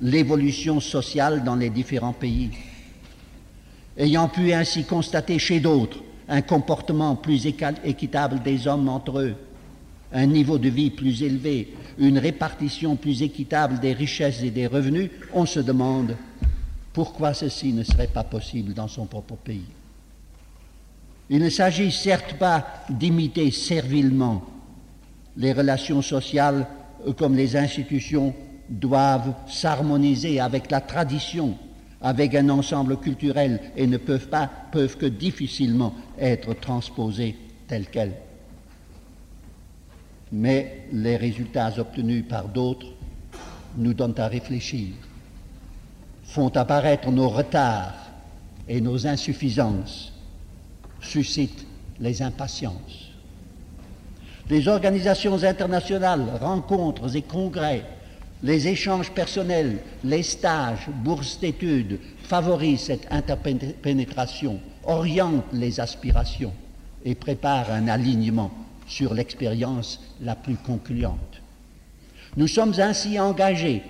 [0.00, 2.50] l'évolution sociale dans les différents pays.
[3.96, 9.34] Ayant pu ainsi constater chez d'autres un comportement plus équitable des hommes entre eux,
[10.12, 15.10] un niveau de vie plus élevé, une répartition plus équitable des richesses et des revenus,
[15.32, 16.16] on se demande
[16.92, 19.66] pourquoi ceci ne serait pas possible dans son propre pays.
[21.30, 24.44] Il ne s'agit certes pas d'imiter servilement
[25.36, 26.66] les relations sociales
[27.16, 28.34] comme les institutions
[28.68, 31.56] doivent s'harmoniser avec la tradition,
[32.00, 37.36] avec un ensemble culturel et ne peuvent pas, peuvent que difficilement être transposées
[37.66, 38.16] telles quelles.
[40.32, 42.88] Mais les résultats obtenus par d'autres
[43.76, 44.88] nous donnent à réfléchir,
[46.24, 47.94] font apparaître nos retards
[48.68, 50.12] et nos insuffisances,
[51.00, 51.66] suscitent
[52.00, 53.12] les impatiences.
[54.50, 57.84] Les organisations internationales, rencontres et congrès,
[58.42, 66.54] les échanges personnels, les stages, bourses d'études favorisent cette interpénétration, orientent les aspirations
[67.04, 68.50] et préparent un alignement
[68.86, 71.42] sur l'expérience la plus concluante.
[72.36, 73.82] Nous sommes ainsi engagés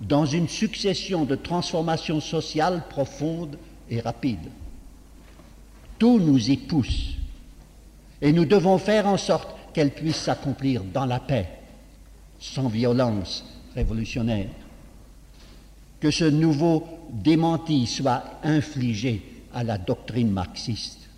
[0.00, 3.58] dans une succession de transformations sociales profondes
[3.90, 4.50] et rapides.
[5.98, 7.14] Tout nous y pousse
[8.20, 11.48] et nous devons faire en sorte qu'elle puisse s'accomplir dans la paix,
[12.38, 14.48] sans violence révolutionnaire.
[16.00, 21.08] Que ce nouveau démenti soit infligé à la doctrine marxiste.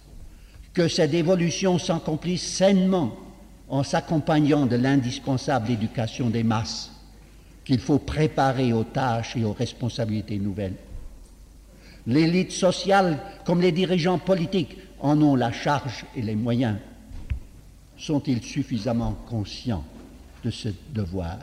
[0.73, 3.17] Que cette évolution s'accomplisse sainement
[3.69, 6.93] en s'accompagnant de l'indispensable éducation des masses
[7.65, 10.77] qu'il faut préparer aux tâches et aux responsabilités nouvelles.
[12.07, 16.77] L'élite sociale, comme les dirigeants politiques, en ont la charge et les moyens.
[17.99, 19.85] Sont-ils suffisamment conscients
[20.45, 21.39] de ce devoir?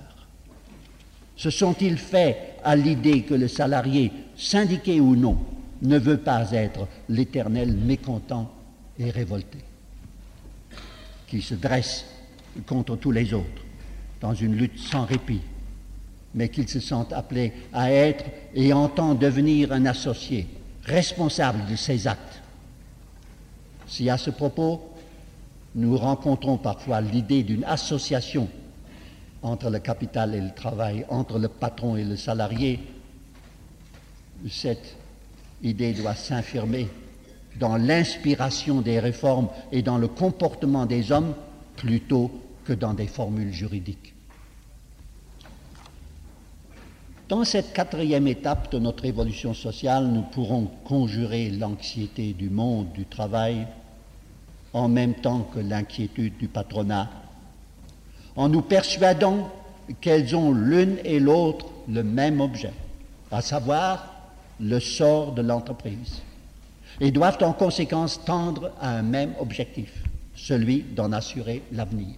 [1.36, 5.38] Se sont-ils faits à l'idée que le salarié, syndiqué ou non,
[5.82, 8.52] ne veut pas être l'éternel mécontent
[8.98, 9.58] et révolté,
[11.28, 12.06] qui se dresse
[12.66, 13.64] contre tous les autres
[14.22, 15.42] dans une lutte sans répit,
[16.36, 18.26] mais qu'il se sent appelé à être
[18.56, 20.48] et entend devenir un associé,
[20.84, 22.42] responsable de ses actes.
[23.88, 24.82] Si à ce propos,
[25.76, 28.48] nous rencontrons parfois l'idée d'une association
[29.42, 32.80] entre le capital et le travail, entre le patron et le salarié.
[34.50, 34.96] Cette
[35.62, 36.88] idée doit s'infirmer
[37.60, 41.36] dans l'inspiration des réformes et dans le comportement des hommes
[41.76, 42.32] plutôt
[42.66, 44.13] que dans des formules juridiques.
[47.34, 53.08] Dans cette quatrième étape de notre évolution sociale, nous pourrons conjurer l'anxiété du monde du
[53.08, 53.66] travail
[54.72, 57.10] en même temps que l'inquiétude du patronat,
[58.36, 59.52] en nous persuadant
[60.00, 62.74] qu'elles ont l'une et l'autre le même objet,
[63.32, 64.14] à savoir
[64.60, 66.22] le sort de l'entreprise,
[67.02, 70.04] et doivent en conséquence tendre à un même objectif,
[70.36, 72.14] celui d'en assurer l'avenir.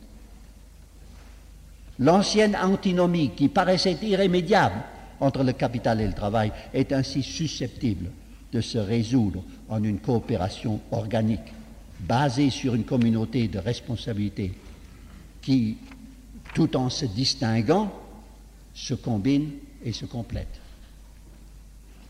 [2.00, 4.84] L'ancienne antinomie qui paraissait irrémédiable
[5.20, 8.12] entre le capital et le travail est ainsi susceptible
[8.52, 11.54] de se résoudre en une coopération organique
[12.00, 14.54] basée sur une communauté de responsabilité
[15.42, 15.78] qui,
[16.54, 17.92] tout en se distinguant,
[18.74, 19.52] se combine
[19.84, 20.62] et se complète.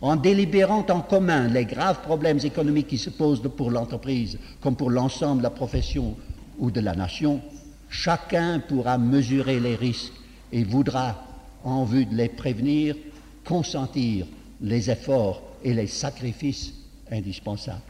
[0.01, 4.89] En délibérant en commun les graves problèmes économiques qui se posent pour l'entreprise comme pour
[4.89, 6.15] l'ensemble de la profession
[6.59, 7.41] ou de la nation,
[7.89, 10.13] chacun pourra mesurer les risques
[10.51, 11.23] et voudra
[11.65, 12.95] en vue de les prévenir,
[13.43, 14.25] consentir
[14.61, 16.73] les efforts et les sacrifices
[17.11, 17.81] indispensables.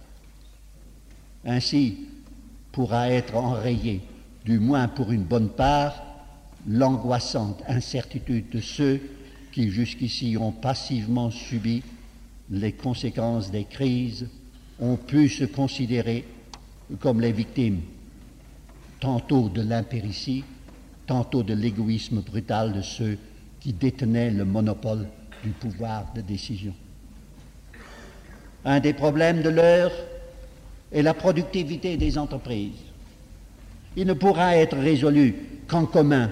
[1.45, 1.97] Ainsi
[2.71, 4.01] pourra être enrayée,
[4.45, 6.01] du moins pour une bonne part,
[6.67, 8.99] l'angoissante incertitude de ceux
[9.51, 11.83] qui jusqu'ici ont passivement subi
[12.49, 14.27] les conséquences des crises,
[14.79, 16.25] ont pu se considérer
[16.99, 17.81] comme les victimes,
[18.99, 20.43] tantôt de l'impéritie,
[21.07, 23.17] tantôt de l'égoïsme brutal de ceux
[23.65, 25.07] qui détenait le monopole
[25.43, 26.71] du pouvoir de décision.
[28.63, 29.91] Un des problèmes de l'heure
[30.91, 32.77] est la productivité des entreprises.
[33.95, 35.33] Il ne pourra être résolu
[35.67, 36.29] qu'en commun,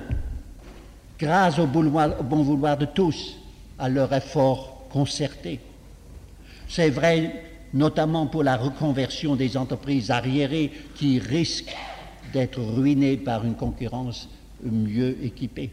[1.17, 3.35] grâce au, bon vouloir de tous,
[3.79, 5.59] à leur effort concerté.
[6.69, 11.75] C'est vrai notamment pour la reconversion des entreprises arriérées qui risquent
[12.31, 14.29] d'être ruinées par une concurrence
[14.61, 15.71] mieux équipée.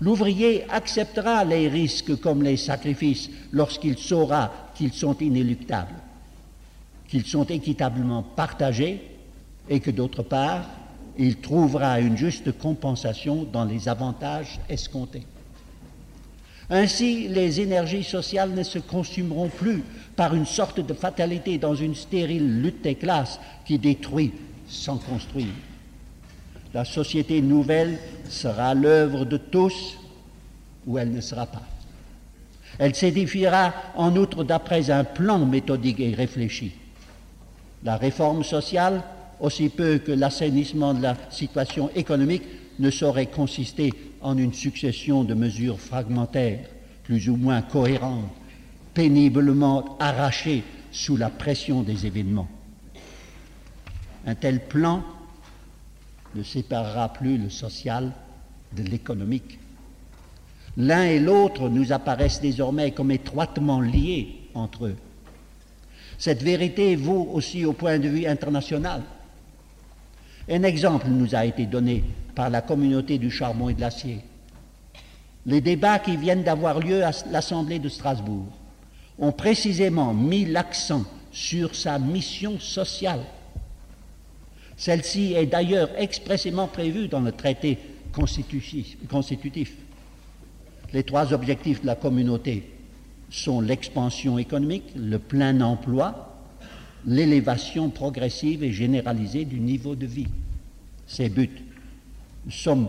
[0.00, 5.94] L'ouvrier acceptera les risques comme les sacrifices lorsqu'il saura qu'ils sont inéluctables,
[7.08, 9.00] qu'ils sont équitablement partagés
[9.68, 10.64] et que d'autre part,
[11.16, 15.26] il trouvera une juste compensation dans les avantages escomptés.
[16.70, 19.84] Ainsi, les énergies sociales ne se consumeront plus
[20.16, 24.32] par une sorte de fatalité dans une stérile lutte des classes qui détruit
[24.66, 25.52] sans construire.
[26.74, 27.98] La société nouvelle
[28.28, 29.96] sera l'œuvre de tous
[30.86, 31.62] ou elle ne sera pas.
[32.78, 36.72] Elle s'édifiera en outre d'après un plan méthodique et réfléchi.
[37.84, 39.04] La réforme sociale,
[39.38, 42.42] aussi peu que l'assainissement de la situation économique,
[42.80, 46.66] ne saurait consister en une succession de mesures fragmentaires,
[47.04, 48.32] plus ou moins cohérentes,
[48.94, 52.48] péniblement arrachées sous la pression des événements.
[54.26, 55.04] Un tel plan
[56.34, 58.12] ne séparera plus le social
[58.76, 59.58] de l'économique.
[60.76, 64.96] L'un et l'autre nous apparaissent désormais comme étroitement liés entre eux.
[66.18, 69.02] Cette vérité vaut aussi au point de vue international.
[70.48, 72.04] Un exemple nous a été donné
[72.34, 74.20] par la communauté du charbon et de l'acier.
[75.46, 78.46] Les débats qui viennent d'avoir lieu à l'Assemblée de Strasbourg
[79.18, 83.20] ont précisément mis l'accent sur sa mission sociale
[84.76, 87.78] celle-ci est d'ailleurs expressément prévue dans le traité
[88.12, 89.76] constitutif.
[90.92, 92.70] Les trois objectifs de la communauté
[93.30, 96.38] sont l'expansion économique, le plein emploi,
[97.06, 100.28] l'élévation progressive et généralisée du niveau de vie.
[101.06, 101.62] Ces buts
[102.48, 102.88] sont,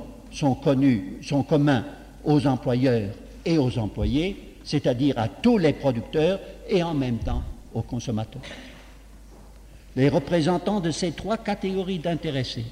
[0.64, 1.86] connus, sont communs
[2.24, 3.12] aux employeurs
[3.46, 8.42] et aux employés, c'est-à-dire à tous les producteurs et en même temps aux consommateurs
[9.96, 12.66] les représentants de ces trois catégories d'intéressés,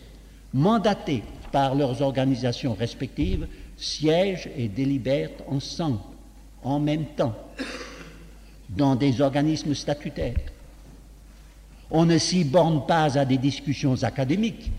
[0.54, 3.48] mandatés par leurs organisations respectives,
[3.78, 6.00] siègent et délibèrent ensemble,
[6.64, 7.36] en même temps,
[8.70, 10.36] dans des organismes statutaires.
[11.92, 14.72] On ne s'y borne pas à des discussions académiques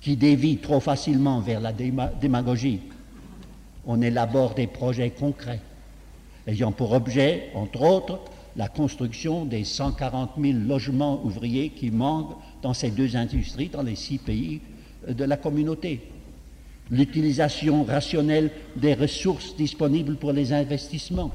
[0.00, 2.80] qui dévient trop facilement vers la démagogie.
[3.86, 5.60] On élabore des projets concrets,
[6.46, 8.20] ayant pour objet, entre autres,
[8.58, 13.94] la construction des 140 000 logements ouvriers qui manquent dans ces deux industries, dans les
[13.94, 14.60] six pays
[15.08, 16.00] de la communauté.
[16.90, 21.30] L'utilisation rationnelle des ressources disponibles pour les investissements.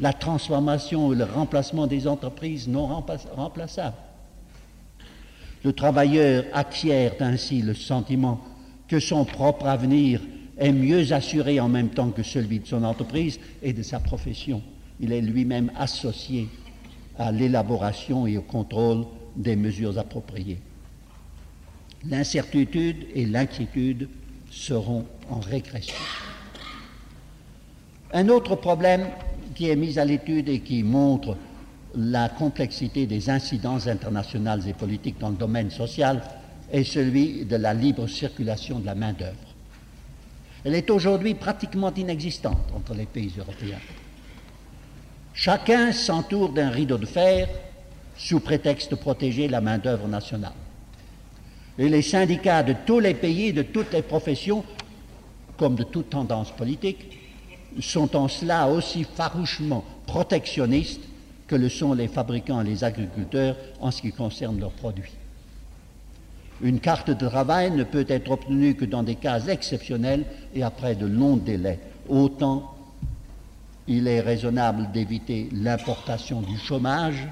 [0.00, 2.86] La transformation et le remplacement des entreprises non
[3.34, 3.96] remplaçables.
[5.64, 8.38] Le travailleur acquiert ainsi le sentiment
[8.86, 10.20] que son propre avenir
[10.58, 14.62] est mieux assuré en même temps que celui de son entreprise et de sa profession
[15.00, 16.48] il est lui-même associé
[17.18, 19.04] à l'élaboration et au contrôle
[19.36, 20.60] des mesures appropriées.
[22.08, 24.08] L'incertitude et l'inquiétude
[24.50, 25.94] seront en régression.
[28.12, 29.06] Un autre problème
[29.54, 31.36] qui est mis à l'étude et qui montre
[31.94, 36.22] la complexité des incidents internationaux et politiques dans le domaine social
[36.70, 39.36] est celui de la libre circulation de la main-d'œuvre.
[40.64, 43.78] Elle est aujourd'hui pratiquement inexistante entre les pays européens.
[45.40, 47.48] Chacun s'entoure d'un rideau de fer
[48.14, 50.52] sous prétexte de protéger la main-d'œuvre nationale.
[51.78, 54.62] Et les syndicats de tous les pays, de toutes les professions,
[55.56, 57.18] comme de toute tendance politique,
[57.80, 61.08] sont en cela aussi farouchement protectionnistes
[61.46, 65.12] que le sont les fabricants et les agriculteurs en ce qui concerne leurs produits.
[66.60, 70.96] Une carte de travail ne peut être obtenue que dans des cas exceptionnels et après
[70.96, 71.80] de longs délais.
[72.10, 72.74] Autant
[73.88, 77.26] il est raisonnable d'éviter l'importation du chômage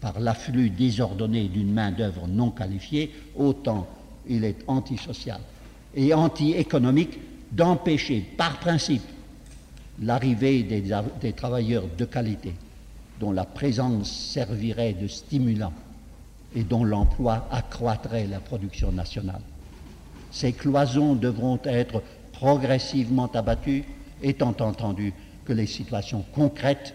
[0.00, 3.88] par l'afflux désordonné d'une main-d'œuvre non qualifiée, autant
[4.28, 5.40] il est antisocial
[5.94, 7.18] et anti-économique
[7.50, 9.02] d'empêcher par principe
[10.00, 12.54] l'arrivée des, travailleurs de qualité
[13.18, 15.72] dont la présence servirait de stimulant
[16.54, 19.40] et dont l'emploi accroîtrait la production nationale.
[20.30, 23.84] Ces cloisons devront être progressivement abattues,
[24.22, 25.12] étant entendu
[25.48, 26.94] que les situations concrètes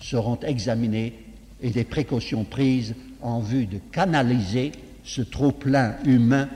[0.00, 1.14] seront examinées
[1.62, 4.72] et des précautions prises en vue de canaliser
[5.04, 6.48] ce trop-plein humain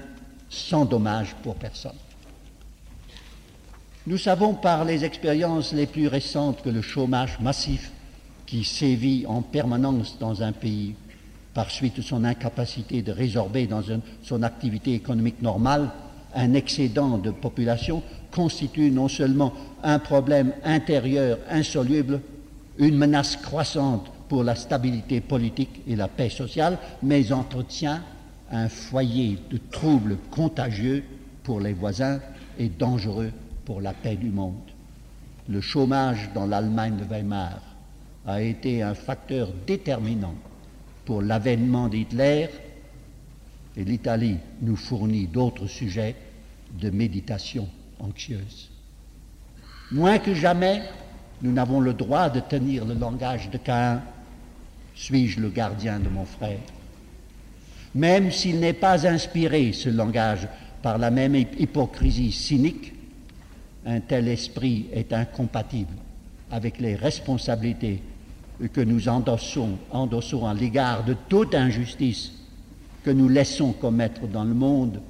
[0.51, 1.97] sans dommage pour personne.
[4.09, 7.93] Nous savons par les expériences les plus récentes que le chômage massif
[8.45, 10.95] qui sévit en permanence dans un pays
[11.55, 13.83] par suite de son incapacité de résorber dans
[14.23, 15.91] son activité économique normale
[16.35, 19.53] un excédent de population constitue non seulement
[19.83, 22.21] un problème intérieur insoluble,
[22.79, 28.03] une menace croissante pour la stabilité politique et la paix sociale, mais entretient
[28.51, 31.05] un foyer de troubles contagieux
[31.43, 32.21] pour les voisins
[32.59, 33.33] et dangereux
[33.65, 34.55] pour la paix du monde.
[35.49, 37.61] Le chômage dans l'Allemagne de Weimar
[38.27, 40.35] a été un facteur déterminant
[41.07, 42.49] pour l'avènement d'Hitler
[43.79, 46.17] et l'Italie nous fournit d'autres sujets
[46.79, 47.69] de méditation
[48.01, 48.69] anxieuse.
[49.93, 50.83] Moins que jamais,
[51.41, 54.03] nous n'avons le droit de tenir le langage de Caïn.
[54.97, 56.59] Suis-je le gardien de mon frère
[57.95, 60.49] Même s'il n'est pas inspiré, ce langage,
[60.83, 62.95] par la même hypocrisie cynique,
[63.87, 65.95] un tel esprit est incompatible
[66.51, 68.03] avec les responsabilités
[68.73, 72.33] que nous endossons, endossons à l'égard de toute injustice
[73.05, 75.01] que nous laissons commettre dans le monde,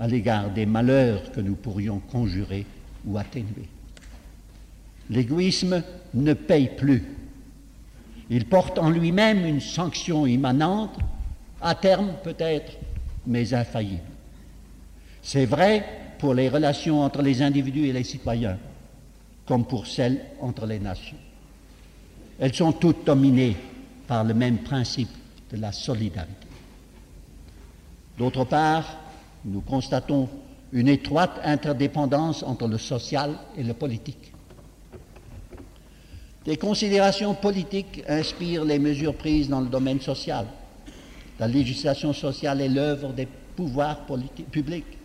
[0.00, 2.66] à l'égard des malheurs que nous pourrions conjurer
[3.06, 3.68] ou atténuer.
[5.10, 5.82] L'égoïsme
[6.14, 7.04] ne paye plus.
[8.30, 10.96] Il porte en lui-même une sanction immanente,
[11.60, 12.72] à terme peut-être,
[13.26, 14.00] mais infaillible.
[15.22, 15.84] C'est vrai
[16.18, 18.58] pour les relations entre les individus et les citoyens,
[19.46, 21.16] comme pour celles entre les nations.
[22.38, 23.56] Elles sont toutes dominées
[24.06, 25.10] par le même principe
[25.52, 26.43] de la solidarité.
[28.18, 28.84] D'autre part,
[29.44, 30.28] nous constatons
[30.72, 34.32] une étroite interdépendance entre le social et le politique.
[36.44, 40.46] Des considérations politiques inspirent les mesures prises dans le domaine social.
[41.38, 44.00] La législation sociale est l'œuvre des pouvoirs
[44.50, 44.98] publics.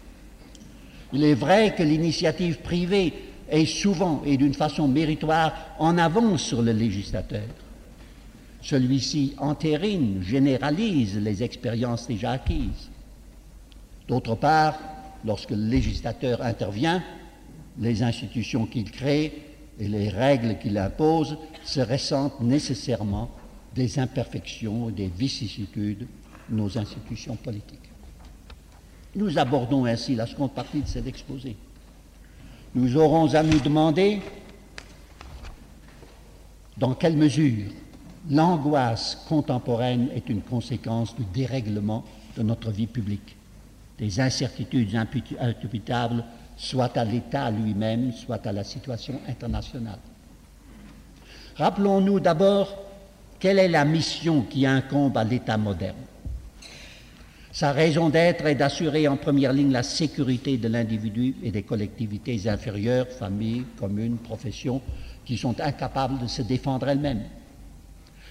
[1.14, 3.14] Il est vrai que l'initiative privée
[3.50, 7.48] est souvent et d'une façon méritoire en avance sur le législateur.
[8.62, 12.90] Celui-ci entérine, généralise les expériences déjà acquises.
[14.10, 14.78] D'autre part,
[15.24, 17.02] lorsque le législateur intervient,
[17.80, 19.42] les institutions qu'il crée
[19.80, 23.32] et les règles qu'il impose se ressentent nécessairement
[23.74, 26.08] des imperfections et des vicissitudes
[26.50, 27.80] de nos institutions politiques.
[29.16, 31.56] Nous abordons ainsi la seconde partie de cet exposé
[32.76, 34.22] nous aurons à nous demander
[36.78, 37.72] dans quelle mesure
[38.30, 42.06] l'angoisse contemporaine est une conséquence du dérèglement
[42.38, 43.36] de notre vie publique,
[44.00, 46.24] des incertitudes imputables
[46.56, 50.00] soit à l'État lui-même, soit à la situation internationale.
[51.56, 52.78] Rappelons-nous d'abord
[53.40, 55.96] quelle est la mission qui incombe à l'État moderne.
[57.52, 62.48] Sa raison d'être est d'assurer en première ligne la sécurité de l'individu et des collectivités
[62.48, 64.82] inférieures, familles, communes, professions,
[65.26, 67.24] qui sont incapables de se défendre elles-mêmes.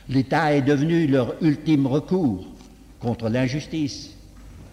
[0.09, 2.47] L'État est devenu leur ultime recours
[3.01, 4.18] contre l'injustice,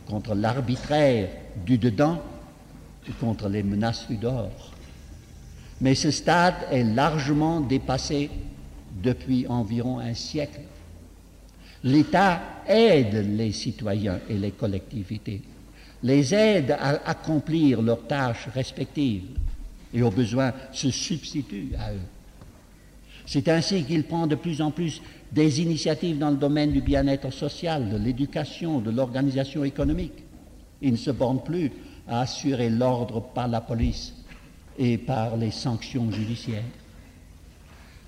[0.06, 1.30] contre l'arbitraire
[1.66, 2.22] du dedans
[3.08, 4.72] et contre les menaces du dehors.
[5.82, 8.30] Mais ce stade est largement dépassé
[9.02, 10.62] depuis environ un siècle
[11.86, 15.44] L'État aide les citoyens et les collectivités,
[16.02, 19.38] les aide à accomplir leurs tâches respectives
[19.94, 22.08] et au besoin se substitue à eux.
[23.28, 25.00] C'est ainsi qu'il prend de plus en plus
[25.32, 30.24] des initiatives dans le domaine du bien-être social, de l'éducation, de l'organisation économique.
[30.82, 31.72] Il ne se borne plus
[32.08, 34.14] à assurer l'ordre par la police
[34.78, 36.64] et par les sanctions judiciaires.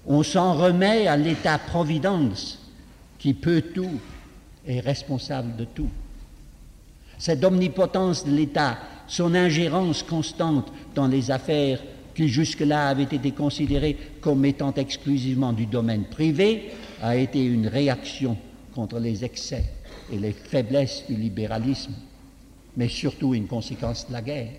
[0.05, 2.59] On s'en remet à l'État-providence
[3.18, 3.99] qui peut tout
[4.65, 5.89] et est responsable de tout.
[7.18, 11.80] Cette omnipotence de l'État, son ingérence constante dans les affaires
[12.18, 18.36] qui jusque-là avaient été considérées comme étant exclusivement du domaine privé, a été une réaction
[18.74, 19.63] contre les excès
[20.11, 21.93] et les faiblesses du libéralisme,
[22.76, 24.49] mais surtout une conséquence de la guerre.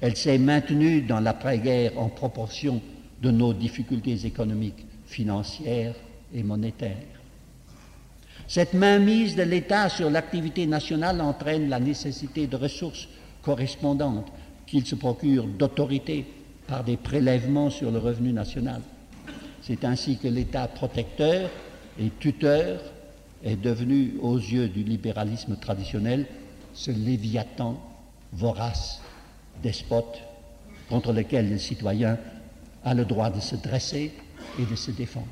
[0.00, 2.82] Elle s'est maintenue dans l'après-guerre en proportion
[3.22, 5.94] de nos difficultés économiques, financières
[6.34, 7.20] et monétaires.
[8.48, 13.08] Cette mainmise de l'État sur l'activité nationale entraîne la nécessité de ressources
[13.42, 14.32] correspondantes
[14.70, 16.24] qu'il se procure d'autorité
[16.68, 18.80] par des prélèvements sur le revenu national.
[19.62, 21.50] C'est ainsi que l'État protecteur
[21.98, 22.80] et tuteur
[23.42, 26.26] est devenu, aux yeux du libéralisme traditionnel,
[26.72, 27.80] ce léviathan
[28.32, 29.02] vorace,
[29.60, 30.20] despote,
[30.88, 32.16] contre lequel le citoyen
[32.84, 34.12] a le droit de se dresser
[34.58, 35.26] et de se défendre.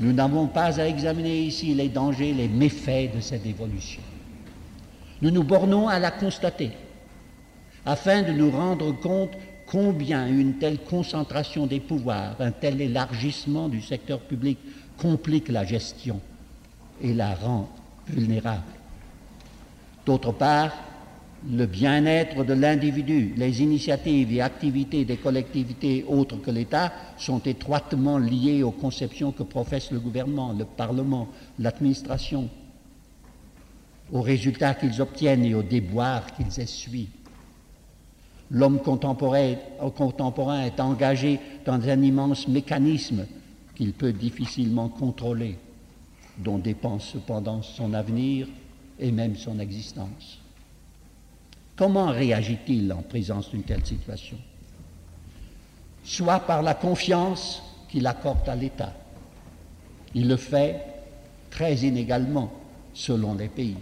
[0.00, 4.02] Nous n'avons pas à examiner ici les dangers, les méfaits de cette évolution.
[5.22, 6.72] Nous nous bornons à la constater,
[7.86, 9.32] afin de nous rendre compte
[9.66, 14.58] combien une telle concentration des pouvoirs, un tel élargissement du secteur public
[14.98, 16.20] complique la gestion
[17.00, 17.68] et la rend
[18.08, 18.62] vulnérable.
[20.04, 20.72] D'autre part,
[21.48, 28.18] le bien-être de l'individu, les initiatives et activités des collectivités autres que l'État sont étroitement
[28.18, 31.28] liées aux conceptions que professe le gouvernement, le Parlement,
[31.58, 32.48] l'administration,
[34.12, 37.10] aux résultats qu'ils obtiennent et aux déboires qu'ils essuient.
[38.50, 39.54] L'homme contemporain,
[39.96, 43.26] contemporain est engagé dans un immense mécanisme
[43.74, 45.58] qu'il peut difficilement contrôler,
[46.38, 48.46] dont dépend cependant son avenir
[48.98, 50.38] et même son existence.
[51.74, 54.38] Comment réagit-il en présence d'une telle situation?
[56.04, 58.92] Soit par la confiance qu'il accorde à l'État.
[60.14, 60.80] Il le fait
[61.50, 62.50] très inégalement
[62.94, 63.76] selon les pays.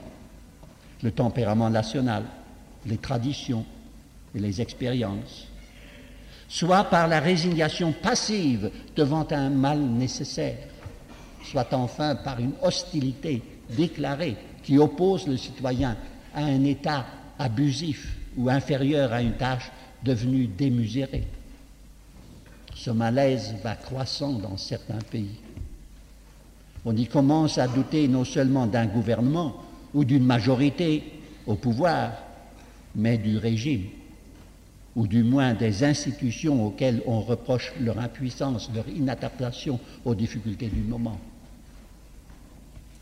[1.02, 2.24] Le tempérament national,
[2.86, 3.64] les traditions
[4.34, 5.48] et les expériences.
[6.48, 10.58] Soit par la résignation passive devant un mal nécessaire.
[11.44, 15.96] Soit enfin par une hostilité déclarée qui oppose le citoyen
[16.34, 17.06] à un État
[17.38, 19.70] abusif ou inférieur à une tâche
[20.02, 21.24] devenue démesurée.
[22.74, 25.38] Ce malaise va croissant dans certains pays.
[26.84, 29.56] On y commence à douter non seulement d'un gouvernement
[29.94, 31.02] ou d'une majorité
[31.46, 32.12] au pouvoir,
[32.94, 33.84] mais du régime,
[34.96, 40.82] ou du moins des institutions auxquelles on reproche leur impuissance, leur inadaptation aux difficultés du
[40.82, 41.18] moment.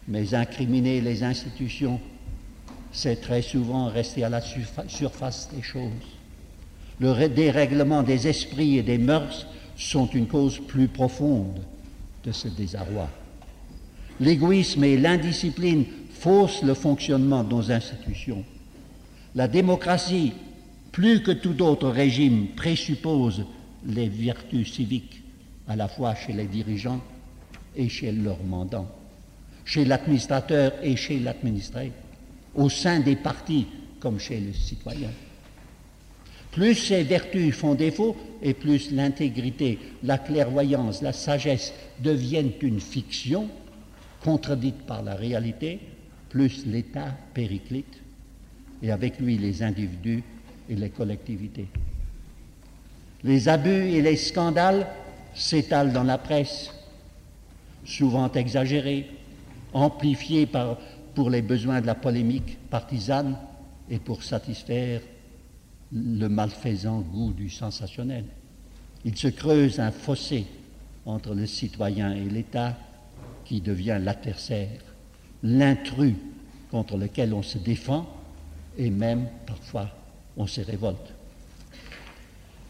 [0.08, 2.00] Mais incriminer les institutions
[2.92, 5.90] c'est très souvent rester à la surface des choses.
[7.00, 11.60] Le dérèglement des esprits et des mœurs sont une cause plus profonde
[12.22, 13.08] de ce désarroi.
[14.20, 18.44] L'égoïsme et l'indiscipline faussent le fonctionnement de nos institutions.
[19.34, 20.34] La démocratie,
[20.92, 23.44] plus que tout autre régime, présuppose
[23.86, 25.22] les vertus civiques,
[25.66, 27.00] à la fois chez les dirigeants
[27.74, 28.88] et chez leurs mandants,
[29.64, 31.92] chez l'administrateur et chez l'administré
[32.54, 33.66] au sein des partis
[33.98, 35.10] comme chez le citoyen.
[36.50, 43.48] Plus ces vertus font défaut et plus l'intégrité, la clairvoyance, la sagesse deviennent une fiction
[44.22, 45.80] contredite par la réalité,
[46.28, 48.02] plus l'État périclite
[48.82, 50.22] et avec lui les individus
[50.68, 51.68] et les collectivités.
[53.24, 54.86] Les abus et les scandales
[55.34, 56.70] s'étalent dans la presse,
[57.84, 59.08] souvent exagérés,
[59.72, 60.78] amplifiés par
[61.14, 63.36] pour les besoins de la polémique partisane
[63.90, 65.00] et pour satisfaire
[65.92, 68.24] le malfaisant goût du sensationnel.
[69.04, 70.46] Il se creuse un fossé
[71.04, 72.78] entre le citoyen et l'État
[73.44, 74.80] qui devient l'adversaire,
[75.42, 76.14] l'intrus
[76.70, 78.06] contre lequel on se défend
[78.78, 79.90] et même parfois
[80.36, 81.12] on se révolte.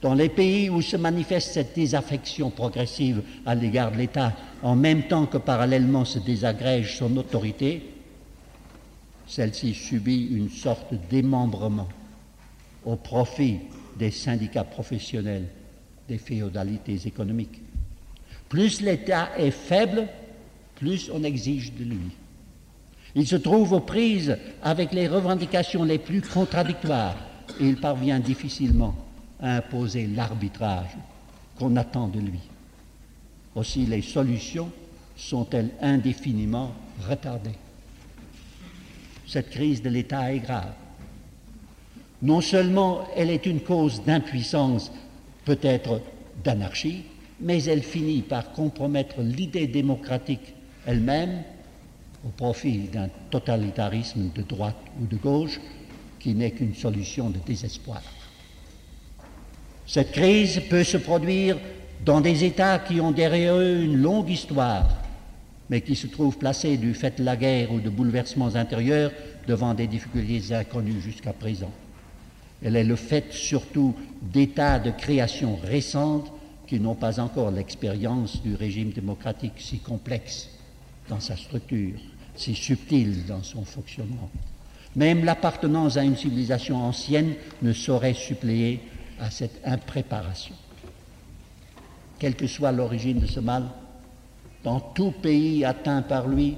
[0.00, 4.32] Dans les pays où se manifeste cette désaffection progressive à l'égard de l'État,
[4.62, 7.88] en même temps que parallèlement se désagrège son autorité,
[9.28, 11.88] celle-ci subit une sorte d'émembrement
[12.84, 13.60] au profit
[13.96, 15.46] des syndicats professionnels
[16.08, 17.62] des féodalités économiques.
[18.48, 20.08] Plus l'État est faible,
[20.74, 22.10] plus on exige de lui.
[23.14, 27.16] Il se trouve aux prises avec les revendications les plus contradictoires
[27.60, 28.94] il parvient difficilement
[29.40, 30.96] à imposer l'arbitrage
[31.58, 32.40] qu'on attend de lui.
[33.54, 34.70] Aussi les solutions
[35.16, 36.72] sont-elles indéfiniment
[37.08, 37.58] retardées.
[39.26, 40.72] Cette crise de l'État est grave.
[42.22, 44.92] Non seulement elle est une cause d'impuissance,
[45.44, 46.00] peut-être
[46.44, 47.04] d'anarchie,
[47.40, 50.54] mais elle finit par compromettre l'idée démocratique
[50.86, 51.42] elle-même
[52.24, 55.60] au profit d'un totalitarisme de droite ou de gauche
[56.22, 58.00] qui n'est qu'une solution de désespoir.
[59.86, 61.58] Cette crise peut se produire
[62.04, 64.88] dans des États qui ont derrière eux une longue histoire,
[65.68, 69.10] mais qui se trouvent placés du fait de la guerre ou de bouleversements intérieurs
[69.48, 71.72] devant des difficultés inconnues jusqu'à présent.
[72.62, 76.32] Elle est le fait surtout d'états de création récentes
[76.68, 80.48] qui n'ont pas encore l'expérience du régime démocratique si complexe
[81.08, 81.98] dans sa structure,
[82.36, 84.30] si subtil dans son fonctionnement.
[84.94, 88.80] Même l'appartenance à une civilisation ancienne ne saurait suppléer
[89.18, 90.54] à cette impréparation.
[92.18, 93.64] Quelle que soit l'origine de ce mal,
[94.64, 96.56] dans tout pays atteint par lui,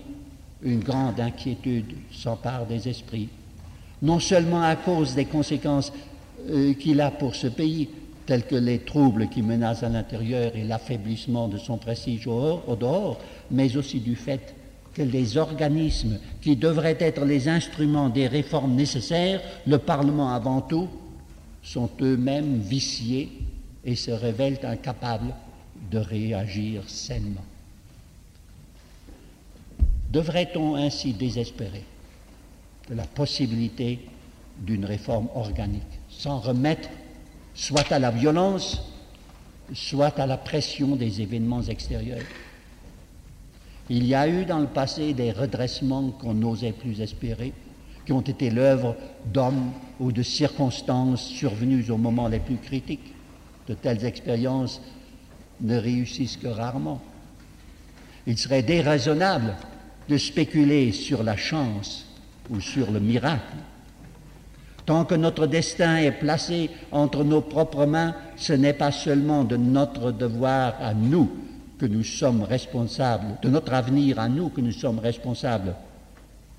[0.63, 3.29] une grande inquiétude s'empare des esprits,
[4.03, 5.93] non seulement à cause des conséquences
[6.49, 7.89] euh, qu'il a pour ce pays,
[8.27, 12.77] tels que les troubles qui menacent à l'intérieur et l'affaiblissement de son prestige au, au
[12.77, 13.19] dehors,
[13.51, 14.55] mais aussi du fait
[14.95, 20.89] que les organismes qui devraient être les instruments des réformes nécessaires, le Parlement avant tout,
[21.63, 23.31] sont eux-mêmes viciés
[23.85, 25.35] et se révèlent incapables
[25.91, 27.45] de réagir sainement.
[30.11, 31.83] Devrait-on ainsi désespérer
[32.89, 33.99] de la possibilité
[34.59, 36.89] d'une réforme organique, sans remettre
[37.55, 38.81] soit à la violence,
[39.73, 42.23] soit à la pression des événements extérieurs?
[43.91, 47.53] Il y a eu dans le passé des redressements qu'on n'osait plus espérer,
[48.07, 48.97] qui ont été l'œuvre
[49.33, 53.15] d'hommes ou de circonstances survenues au moment les plus critiques.
[53.69, 54.81] De telles expériences
[55.61, 57.01] ne réussissent que rarement.
[58.27, 59.55] Il serait déraisonnable
[60.09, 62.07] de spéculer sur la chance
[62.51, 63.57] ou sur le miracle.
[64.87, 69.57] Tant que notre destin est placé entre nos propres mains, ce n'est pas seulement de
[69.57, 71.31] notre devoir à nous
[71.87, 75.75] nous sommes responsables, de notre avenir à nous que nous sommes responsables,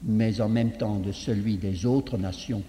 [0.03, 2.63] mais en même temps de celui des autres nations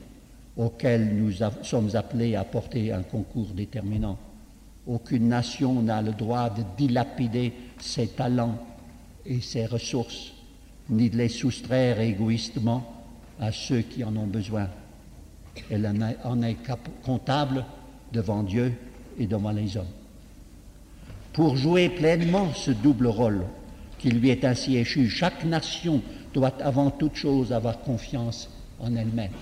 [0.57, 1.33] auxquelles nous
[1.63, 4.19] sommes appelés à porter un concours déterminant.
[4.87, 8.59] Aucune nation n'a le droit de dilapider ses talents
[9.27, 10.33] et ses ressources,
[10.89, 13.05] ni de les soustraire égoïstement
[13.41, 14.69] à ceux qui en ont besoin.
[15.71, 15.87] Elle
[16.25, 16.57] en est
[17.03, 17.65] comptable
[18.13, 18.73] devant Dieu
[19.19, 19.96] et devant les hommes.
[21.37, 23.45] Pour jouer pleinement ce double rôle
[23.99, 26.01] qui lui est ainsi échu, chaque nation
[26.33, 28.49] doit avant toute chose avoir confiance
[28.81, 29.33] en elle-même.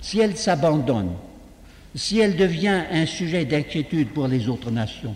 [0.00, 1.12] Si elle s'abandonne,
[1.94, 5.14] si elle devient un sujet d'inquiétude pour les autres nations,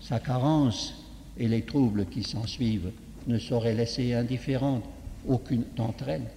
[0.00, 0.94] sa carence
[1.36, 2.92] et les troubles qui s'ensuivent
[3.26, 4.84] ne sauraient laisser indifférente
[5.26, 6.30] aucune d'entre elles.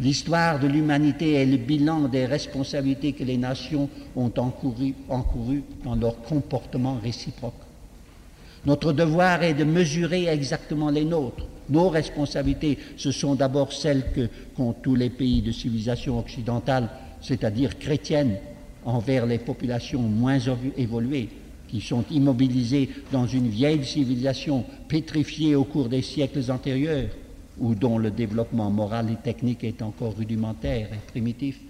[0.00, 5.94] L'histoire de l'humanité est le bilan des responsabilités que les nations ont encourues encouru dans
[5.94, 7.52] leur comportement réciproque.
[8.64, 11.46] Notre devoir est de mesurer exactement les nôtres.
[11.68, 16.88] Nos responsabilités, ce sont d'abord celles que qu'ont tous les pays de civilisation occidentale,
[17.20, 18.38] c'est-à-dire chrétienne,
[18.84, 20.38] envers les populations moins
[20.76, 21.28] évoluées,
[21.68, 27.08] qui sont immobilisées dans une vieille civilisation pétrifiée au cours des siècles antérieurs
[27.62, 31.60] ou dont le développement moral et technique est encore rudimentaire et primitif.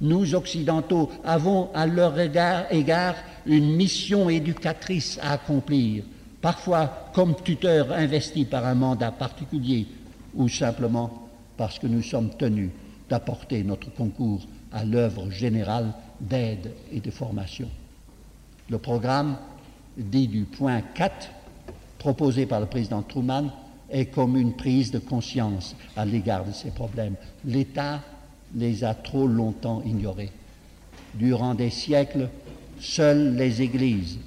[0.00, 3.14] Nous, Occidentaux, avons à leur égard,
[3.46, 6.04] une mission éducatrice à accomplir,
[6.40, 9.86] parfois comme tuteurs investis par un mandat particulier
[10.34, 12.70] ou simplement parce que nous sommes tenus
[13.08, 14.40] d'apporter notre concours
[14.72, 17.68] à l'œuvre générale d'aide et de formation.
[18.70, 19.36] Le programme
[19.98, 21.28] dit du point 4
[21.98, 23.50] proposé par le président Truman
[23.94, 27.14] est comme une prise de conscience à l'égard de ces problèmes.
[27.44, 28.02] L'État
[28.56, 30.32] les a trop longtemps ignorés.
[31.14, 32.28] Durant des siècles,
[32.80, 34.18] seules les églises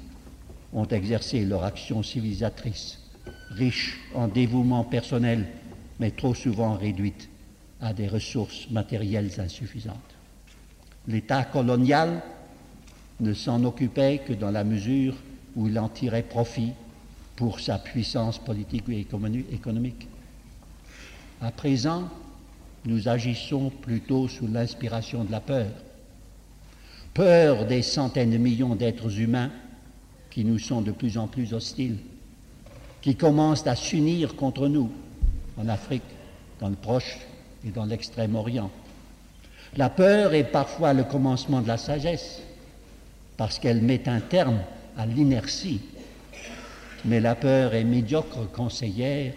[0.71, 2.99] ont exercé leur action civilisatrice,
[3.51, 5.45] riche en dévouement personnel,
[5.99, 7.29] mais trop souvent réduite
[7.81, 10.15] à des ressources matérielles insuffisantes.
[11.09, 12.21] L'État colonial
[13.19, 15.15] ne s'en occupait que dans la mesure
[15.57, 16.71] où il en tirait profit
[17.37, 20.07] pour sa puissance politique et économique.
[21.39, 22.09] À présent,
[22.83, 25.67] nous agissons plutôt sous l'inspiration de la peur.
[27.13, 29.51] Peur des centaines de millions d'êtres humains
[30.31, 31.99] qui nous sont de plus en plus hostiles,
[33.01, 34.91] qui commencent à s'unir contre nous
[35.57, 36.03] en Afrique,
[36.59, 37.19] dans le Proche
[37.65, 38.71] et dans l'Extrême-Orient.
[39.75, 42.41] La peur est parfois le commencement de la sagesse,
[43.35, 44.59] parce qu'elle met un terme
[44.97, 45.81] à l'inertie.
[47.05, 49.33] Mais la peur est médiocre conseillère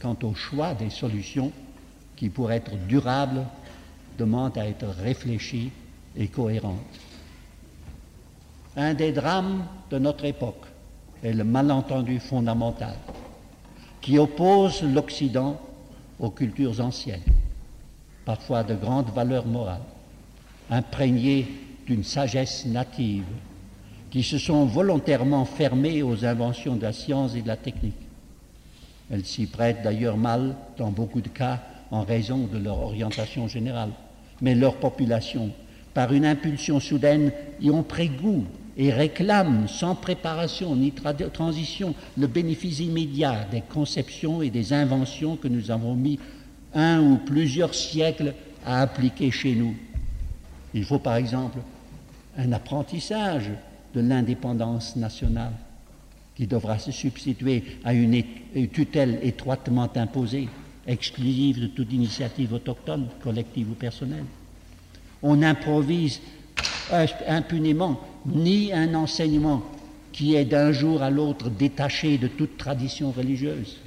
[0.00, 1.52] quant au choix des solutions
[2.16, 3.44] qui, pour être durables,
[4.18, 5.70] demandent à être réfléchies
[6.16, 7.00] et cohérentes.
[8.76, 10.66] Un des drames de notre époque
[11.22, 12.96] est le malentendu fondamental
[14.00, 15.60] qui oppose l'Occident
[16.20, 17.22] aux cultures anciennes,
[18.24, 19.82] parfois de grandes valeurs morales,
[20.70, 21.46] imprégnées
[21.86, 23.24] d'une sagesse native,
[24.10, 27.94] qui se sont volontairement fermées aux inventions de la science et de la technique.
[29.10, 33.90] Elles s'y prêtent d'ailleurs mal, dans beaucoup de cas, en raison de leur orientation générale.
[34.40, 35.50] Mais leur population,
[35.94, 38.44] par une impulsion soudaine, y ont pris goût
[38.76, 45.48] et réclament sans préparation ni transition le bénéfice immédiat des conceptions et des inventions que
[45.48, 46.18] nous avons mis
[46.74, 48.34] un ou plusieurs siècles
[48.64, 49.74] à appliquer chez nous.
[50.74, 51.58] Il faut par exemple
[52.36, 53.50] un apprentissage
[53.94, 55.52] de l'indépendance nationale
[56.34, 58.22] qui devra se substituer à une
[58.72, 60.48] tutelle étroitement imposée,
[60.86, 64.24] exclusive de toute initiative autochtone, collective ou personnelle.
[65.22, 66.20] On improvise
[67.26, 69.62] impunément ni un enseignement
[70.12, 73.78] qui est d'un jour à l'autre détaché de toute tradition religieuse,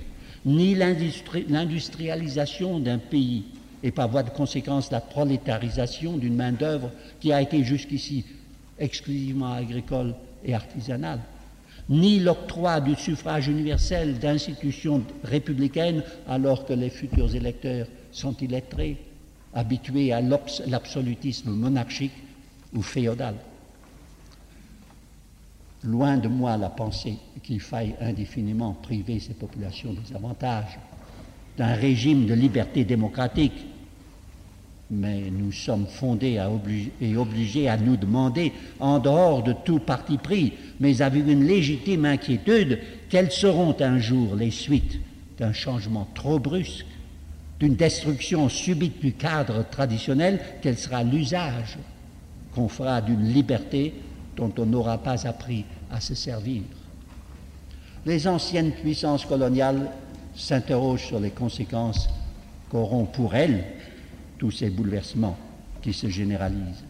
[0.45, 3.43] ni l'industrialisation d'un pays
[3.83, 8.25] et par voie de conséquence la prolétarisation d'une main-d'œuvre qui a été jusqu'ici
[8.81, 11.21] exclusivement agricole et artisanale,
[11.89, 18.97] ni l'octroi du suffrage universel d'institutions républicaines alors que les futurs électeurs sont illettrés,
[19.53, 22.23] habitués à l'absolutisme monarchique
[22.73, 23.35] ou féodal.
[25.83, 30.77] Loin de moi la pensée qu'il faille indéfiniment priver ces populations des avantages
[31.57, 33.65] d'un régime de liberté démocratique,
[34.91, 36.37] mais nous sommes fondés
[36.99, 42.03] et obligés à nous demander, en dehors de tout parti pris, mais avec une légitime
[42.03, 42.79] inquiétude,
[43.09, 44.99] quelles seront un jour les suites
[45.39, 46.85] d'un changement trop brusque,
[47.59, 51.77] d'une destruction subite du cadre traditionnel, quel sera l'usage
[52.53, 53.93] qu'on fera d'une liberté
[54.35, 56.63] dont on n'aura pas appris à se servir?
[58.05, 59.89] Les anciennes puissances coloniales
[60.35, 62.09] s'interrogent sur les conséquences
[62.69, 63.63] qu'auront pour elles
[64.41, 65.37] tous ces bouleversements
[65.83, 66.83] qui se généralisent.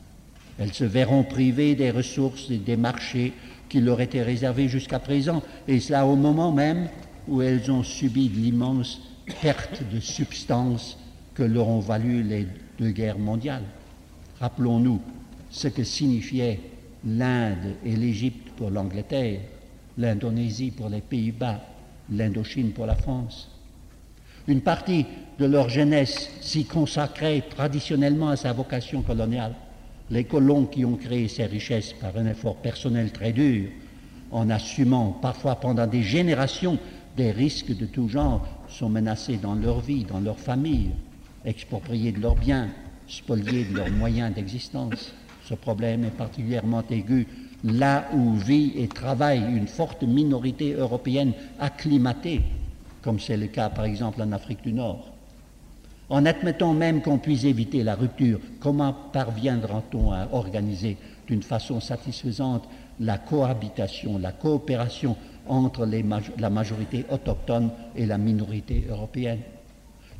[0.58, 3.34] Elles se verront privées des ressources et des marchés
[3.68, 6.88] qui leur étaient réservés jusqu'à présent, et cela au moment même
[7.28, 9.02] où elles ont subi l'immense
[9.42, 10.98] perte de substance
[11.34, 12.48] que leur ont valu les
[12.80, 13.66] deux guerres mondiales.
[14.40, 15.02] Rappelons-nous
[15.50, 16.62] ce que signifiait
[17.06, 19.42] l'Inde et l'Égypte pour l'Angleterre,
[19.98, 21.60] l'Indonésie pour les Pays-Bas,
[22.10, 23.52] l'Indochine pour la France.
[24.48, 25.06] Une partie
[25.42, 29.56] de leur jeunesse s'y consacrait traditionnellement à sa vocation coloniale.
[30.12, 33.70] Les colons qui ont créé ces richesses par un effort personnel très dur,
[34.30, 36.78] en assumant parfois pendant des générations
[37.18, 40.92] des risques de tout genre, sont menacés dans leur vie, dans leur famille,
[41.44, 42.70] expropriés de leurs biens,
[43.08, 45.12] spoliés de leurs moyens d'existence.
[45.44, 47.28] Ce problème est particulièrement aigu
[47.64, 52.42] là où vit et travaille une forte minorité européenne acclimatée,
[53.02, 55.11] comme c'est le cas par exemple en Afrique du Nord.
[56.12, 62.68] En admettant même qu'on puisse éviter la rupture, comment parviendra-t-on à organiser d'une façon satisfaisante
[63.00, 65.16] la cohabitation, la coopération
[65.48, 65.88] entre
[66.38, 69.40] la majorité autochtone et la minorité européenne?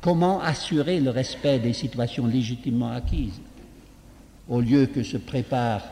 [0.00, 3.42] Comment assurer le respect des situations légitimement acquises
[4.48, 5.84] au lieu que se préparent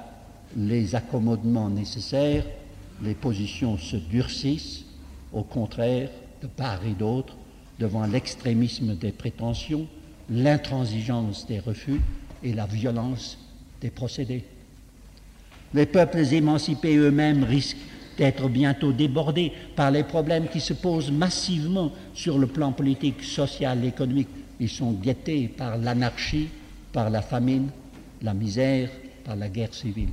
[0.56, 2.44] les accommodements nécessaires,
[3.02, 4.86] les positions se durcissent,
[5.34, 6.08] au contraire,
[6.40, 7.36] de part et d'autre,
[7.80, 9.88] devant l'extrémisme des prétentions,
[10.28, 12.00] l'intransigeance des refus
[12.44, 13.38] et la violence
[13.80, 14.44] des procédés.
[15.72, 17.78] Les peuples émancipés eux-mêmes risquent
[18.18, 23.82] d'être bientôt débordés par les problèmes qui se posent massivement sur le plan politique, social,
[23.84, 24.28] économique.
[24.60, 26.48] Ils sont guettés par l'anarchie,
[26.92, 27.70] par la famine,
[28.20, 28.90] la misère,
[29.24, 30.10] par la guerre civile.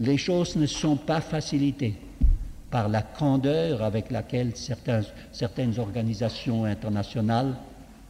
[0.00, 1.94] Les choses ne sont pas facilitées
[2.72, 7.54] par la candeur avec laquelle certaines organisations internationales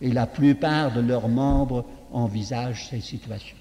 [0.00, 3.56] et la plupart de leurs membres envisagent ces situations.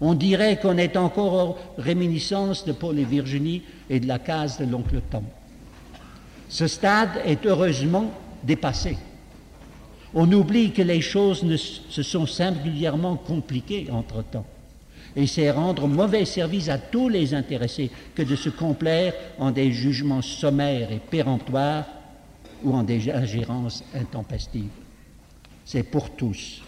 [0.00, 4.58] On dirait qu'on est encore en réminiscence de Paul et Virginie et de la case
[4.58, 5.24] de l'oncle Tom.
[6.48, 8.10] Ce stade est heureusement
[8.42, 8.98] dépassé.
[10.14, 11.44] On oublie que les choses
[11.88, 14.46] se sont singulièrement compliquées entre-temps.
[15.18, 19.72] Et c'est rendre mauvais service à tous les intéressés que de se complaire en des
[19.72, 21.86] jugements sommaires et péremptoires
[22.62, 24.70] ou en des ingérences intempestives.
[25.64, 26.62] C'est pour tous.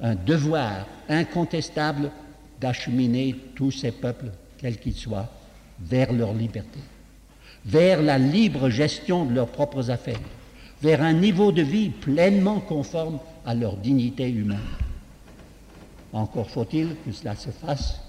[0.00, 2.12] un devoir incontestable
[2.60, 5.28] d'acheminer tous ces peuples, quels qu'ils soient,
[5.80, 6.78] vers leur liberté,
[7.64, 10.20] vers la libre gestion de leurs propres affaires,
[10.80, 14.83] vers un niveau de vie pleinement conforme à leur dignité humaine.
[16.14, 18.00] Encore faut-il que cela se fasse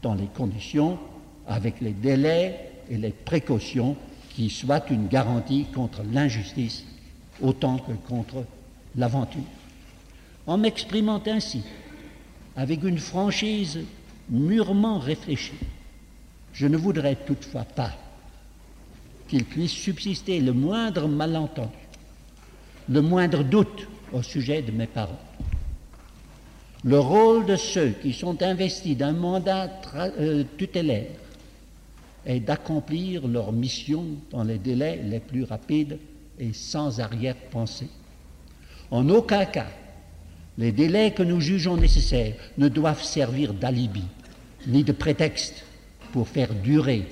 [0.00, 0.98] dans les conditions,
[1.46, 3.94] avec les délais et les précautions
[4.30, 6.84] qui soient une garantie contre l'injustice
[7.42, 8.44] autant que contre
[8.96, 9.42] l'aventure.
[10.46, 11.62] En m'exprimant ainsi,
[12.56, 13.80] avec une franchise
[14.30, 15.52] mûrement réfléchie,
[16.54, 17.92] je ne voudrais toutefois pas
[19.28, 21.68] qu'il puisse subsister le moindre malentendu,
[22.88, 25.16] le moindre doute au sujet de mes paroles.
[26.84, 31.12] Le rôle de ceux qui sont investis d'un mandat euh, tutélaire
[32.26, 35.98] est d'accomplir leur mission dans les délais les plus rapides
[36.40, 37.88] et sans arrière-pensée.
[38.90, 39.70] En aucun cas,
[40.58, 44.02] les délais que nous jugeons nécessaires ne doivent servir d'alibi
[44.66, 45.64] ni de prétexte
[46.12, 47.06] pour faire durer,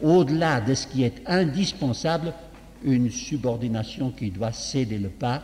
[0.00, 2.32] au-delà de ce qui est indispensable,
[2.84, 5.42] une subordination qui doit céder le pas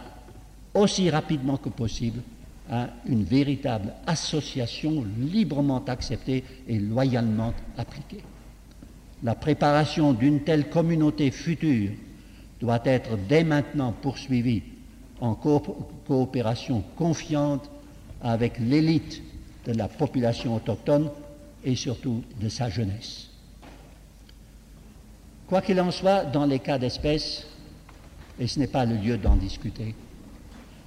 [0.75, 2.21] aussi rapidement que possible
[2.71, 8.23] à une véritable association librement acceptée et loyalement appliquée.
[9.23, 11.91] La préparation d'une telle communauté future
[12.61, 14.63] doit être dès maintenant poursuivie
[15.21, 17.71] en coopération confiante
[18.23, 19.23] avec l'élite
[19.67, 21.11] de la population autochtone
[21.65, 23.31] et surtout de sa jeunesse.
[25.47, 27.47] Quoi qu'il en soit, dans les cas d'espèce,
[28.39, 29.95] et ce n'est pas le lieu d'en discuter,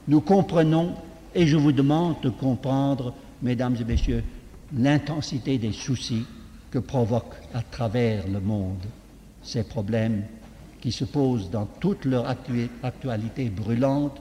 [0.07, 0.95] nous comprenons,
[1.37, 3.13] et je vous demande de comprendre,
[3.43, 4.23] mesdames et messieurs,
[4.75, 6.25] l'intensité des soucis
[6.71, 8.83] que provoquent à travers le monde
[9.43, 10.23] ces problèmes
[10.81, 12.27] qui se posent dans toute leur
[12.81, 14.19] actualité brûlante,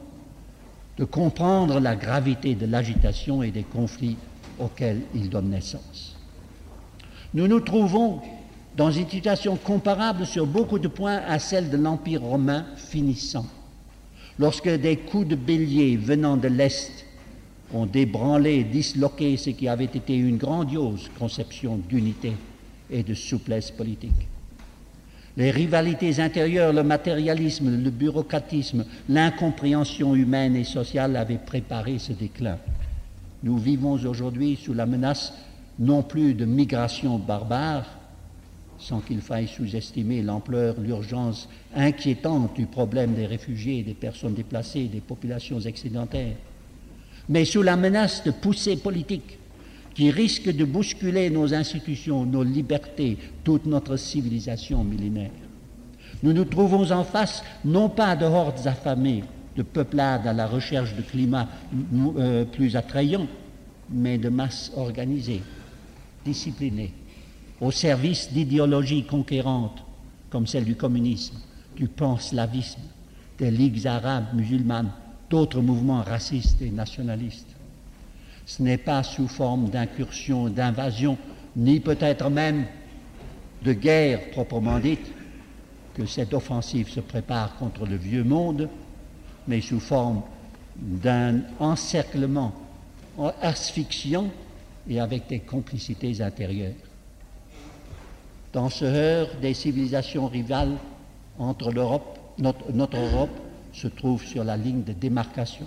[0.98, 4.18] de comprendre la gravité de l'agitation et des conflits
[4.58, 6.16] auxquels ils donnent naissance.
[7.32, 8.20] Nous nous trouvons
[8.76, 13.46] dans une situation comparable sur beaucoup de points à celle de l'Empire romain finissant,
[14.38, 17.05] lorsque des coups de bélier venant de l'Est
[17.72, 22.32] ont débranlé disloqué ce qui avait été une grandiose conception d'unité
[22.90, 24.28] et de souplesse politique.
[25.36, 32.58] Les rivalités intérieures, le matérialisme, le bureaucratisme, l'incompréhension humaine et sociale avaient préparé ce déclin.
[33.42, 35.34] Nous vivons aujourd'hui sous la menace
[35.78, 37.84] non plus de migration barbare,
[38.78, 45.00] sans qu'il faille sous-estimer l'ampleur, l'urgence inquiétante du problème des réfugiés, des personnes déplacées, des
[45.00, 46.36] populations excédentaires,
[47.28, 49.38] mais sous la menace de poussées politiques
[49.94, 55.30] qui risque de bousculer nos institutions, nos libertés, toute notre civilisation millénaire.
[56.22, 59.24] Nous nous trouvons en face non pas de hordes affamées,
[59.56, 61.48] de peuplades à la recherche de climats
[62.18, 63.26] euh, plus attrayants,
[63.90, 65.42] mais de masses organisées,
[66.24, 66.92] disciplinées,
[67.60, 69.82] au service d'idéologies conquérantes
[70.28, 71.36] comme celle du communisme,
[71.74, 72.80] du pan-slavisme,
[73.38, 74.90] des ligues arabes musulmanes,
[75.30, 77.54] d'autres mouvements racistes et nationalistes.
[78.46, 81.18] Ce n'est pas sous forme d'incursion, d'invasion,
[81.56, 82.66] ni peut-être même
[83.62, 85.06] de guerre proprement dite,
[85.94, 88.68] que cette offensive se prépare contre le vieux monde,
[89.48, 90.22] mais sous forme
[90.76, 92.52] d'un encerclement
[93.40, 94.28] asphyxiant
[94.88, 96.74] et avec des complicités intérieures.
[98.52, 100.76] Dans ce heurt des civilisations rivales
[101.38, 103.30] entre l'Europe, notre, notre Europe
[103.76, 105.66] se trouve sur la ligne de démarcation.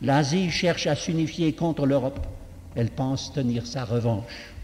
[0.00, 2.26] L'Asie cherche à s'unifier contre l'Europe.
[2.74, 4.54] Elle pense tenir sa revanche.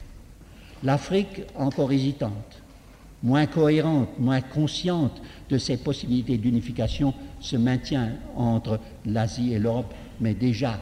[0.82, 2.62] L'Afrique, encore hésitante,
[3.22, 5.20] moins cohérente, moins consciente
[5.50, 10.80] de ses possibilités d'unification, se maintient entre l'Asie et l'Europe, mais déjà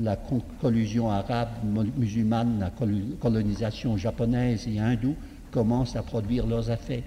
[0.00, 0.16] la
[0.60, 1.48] collusion arabe,
[1.96, 2.70] musulmane, la
[3.18, 5.16] colonisation japonaise et hindoue
[5.50, 7.02] commencent à produire leurs effets.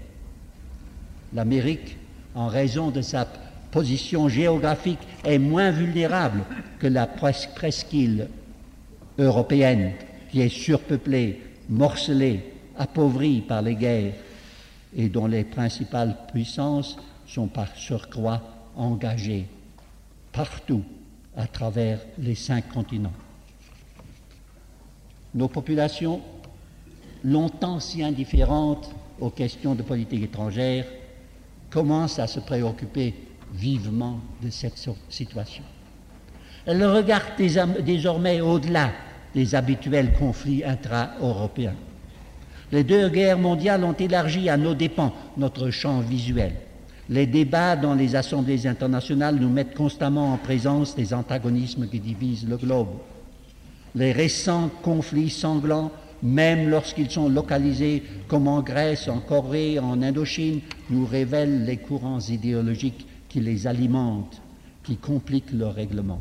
[1.32, 1.96] L'Amérique,
[2.34, 3.26] en raison de sa
[3.72, 6.44] position géographique est moins vulnérable
[6.78, 8.28] que la presqu'île
[9.18, 9.92] européenne
[10.30, 14.14] qui est surpeuplée, morcelée, appauvrie par les guerres
[14.94, 16.96] et dont les principales puissances
[17.26, 18.42] sont par surcroît
[18.76, 19.46] engagées
[20.32, 20.82] partout
[21.36, 23.12] à travers les cinq continents.
[25.34, 26.20] Nos populations,
[27.24, 30.84] longtemps si indifférentes aux questions de politique étrangère,
[31.70, 33.14] commencent à se préoccuper
[33.54, 35.62] vivement de cette situation.
[36.66, 37.32] Elle regarde
[37.84, 38.90] désormais au-delà
[39.34, 41.74] des habituels conflits intra-européens.
[42.70, 46.52] Les deux guerres mondiales ont élargi à nos dépens notre champ visuel.
[47.08, 52.48] Les débats dans les assemblées internationales nous mettent constamment en présence des antagonismes qui divisent
[52.48, 52.88] le globe.
[53.94, 55.90] Les récents conflits sanglants,
[56.22, 62.20] même lorsqu'ils sont localisés, comme en Grèce, en Corée, en Indochine, nous révèlent les courants
[62.20, 64.42] idéologiques qui les alimentent,
[64.84, 66.20] qui compliquent leur règlement.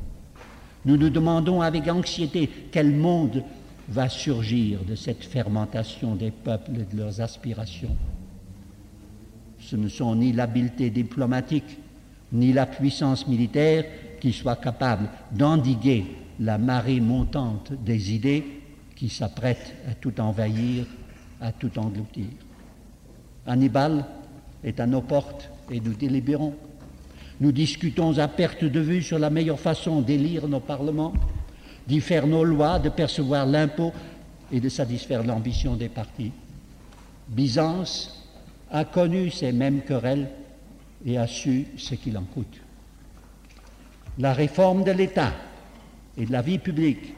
[0.85, 3.43] Nous nous demandons avec anxiété quel monde
[3.89, 7.97] va surgir de cette fermentation des peuples et de leurs aspirations.
[9.59, 11.77] Ce ne sont ni l'habileté diplomatique,
[12.31, 13.83] ni la puissance militaire
[14.21, 16.05] qui soient capables d'endiguer
[16.39, 18.45] la marée montante des idées
[18.95, 20.85] qui s'apprêtent à tout envahir,
[21.41, 22.29] à tout engloutir.
[23.45, 24.05] Hannibal
[24.63, 26.55] est à nos portes et nous délibérons.
[27.41, 31.11] Nous discutons à perte de vue sur la meilleure façon d'élire nos parlements,
[31.87, 33.91] d'y faire nos lois, de percevoir l'impôt
[34.51, 36.31] et de satisfaire l'ambition des partis.
[37.27, 38.27] Byzance
[38.69, 40.29] a connu ces mêmes querelles
[41.03, 42.61] et a su ce qu'il en coûte.
[44.19, 45.33] La réforme de l'État
[46.15, 47.15] et de la vie publique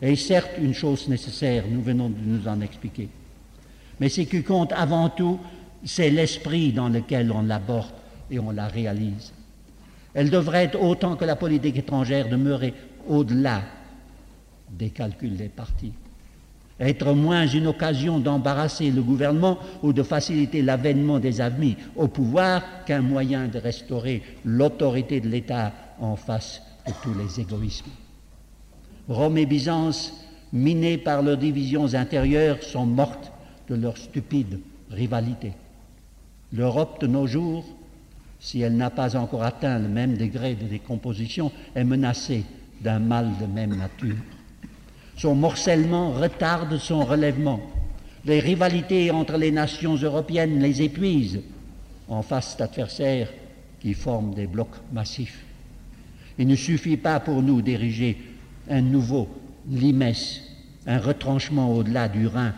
[0.00, 3.10] est certes une chose nécessaire, nous venons de nous en expliquer.
[4.00, 5.38] Mais ce qui compte avant tout,
[5.84, 7.92] c'est l'esprit dans lequel on l'aborde
[8.30, 9.34] et on la réalise.
[10.14, 12.74] Elle devrait autant que la politique étrangère, demeurer
[13.08, 13.62] au-delà
[14.70, 15.92] des calculs des partis.
[16.80, 22.84] Être moins une occasion d'embarrasser le gouvernement ou de faciliter l'avènement des amis au pouvoir
[22.84, 27.90] qu'un moyen de restaurer l'autorité de l'État en face de tous les égoïsmes.
[29.08, 30.12] Rome et Byzance,
[30.52, 33.30] minées par leurs divisions intérieures, sont mortes
[33.68, 34.60] de leur stupide
[34.90, 35.52] rivalité.
[36.52, 37.64] L'Europe de nos jours
[38.42, 42.44] si elle n'a pas encore atteint le même degré de décomposition, est menacée
[42.80, 44.16] d'un mal de même nature.
[45.16, 47.60] Son morcellement retarde son relèvement.
[48.24, 51.40] Les rivalités entre les nations européennes les épuisent
[52.08, 53.28] en face d'adversaires
[53.80, 55.44] qui forment des blocs massifs.
[56.36, 58.18] Il ne suffit pas pour nous d'ériger
[58.68, 59.28] un nouveau
[59.70, 60.42] limès,
[60.88, 62.52] un retranchement au-delà du Rhin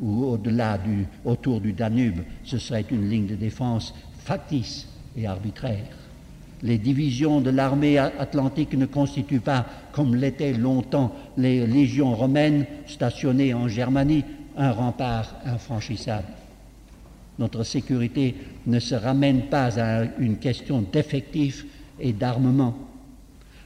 [0.00, 2.20] ou au-delà du, autour du Danube.
[2.42, 3.92] Ce serait une ligne de défense
[4.24, 5.86] factice et arbitraire.
[6.62, 13.52] Les divisions de l'armée atlantique ne constituent pas, comme l'étaient longtemps les légions romaines stationnées
[13.52, 14.24] en Germanie,
[14.56, 16.28] un rempart infranchissable.
[17.38, 18.34] Notre sécurité
[18.66, 21.66] ne se ramène pas à une question d'effectifs
[22.00, 22.74] et d'armement.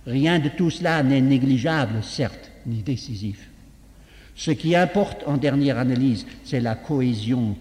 [0.06, 3.48] Rien de tout cela n'est négligeable, certes, ni décisif.
[4.34, 7.56] Ce qui importe en dernière analyse, c'est la cohésion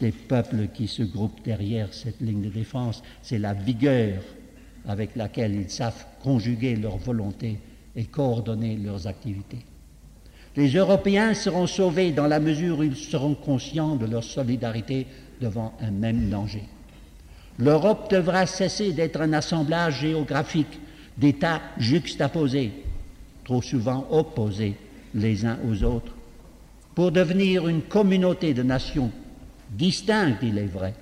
[0.00, 4.22] des peuples qui se groupent derrière cette ligne de défense, c'est la vigueur
[4.86, 7.58] avec laquelle ils savent conjuguer leur volonté
[7.94, 9.64] et coordonner leurs activités.
[10.54, 15.06] Les Européens seront sauvés dans la mesure où ils seront conscients de leur solidarité
[15.40, 16.64] devant un même danger.
[17.58, 20.78] L'Europe devra cesser d'être un assemblage géographique
[21.16, 22.72] d'États juxtaposés,
[23.44, 24.76] trop souvent opposés
[25.14, 26.14] les uns aux autres,
[26.94, 29.10] pour devenir une communauté de nations
[29.76, 30.94] distinctes, il est vrai,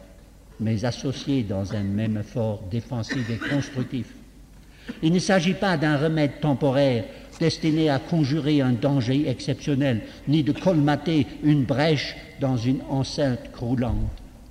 [0.61, 4.07] mais associées dans un même effort défensif et constructif.
[5.03, 7.05] Il ne s'agit pas d'un remède temporaire
[7.41, 13.97] destiné à conjurer un danger exceptionnel, ni de colmater une brèche dans une enceinte croulante.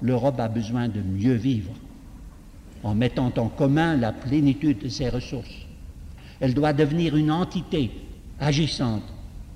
[0.01, 1.71] L'Europe a besoin de mieux vivre,
[2.84, 5.65] en mettant en commun la plénitude de ses ressources.
[6.39, 7.91] Elle doit devenir une entité
[8.39, 9.03] agissante,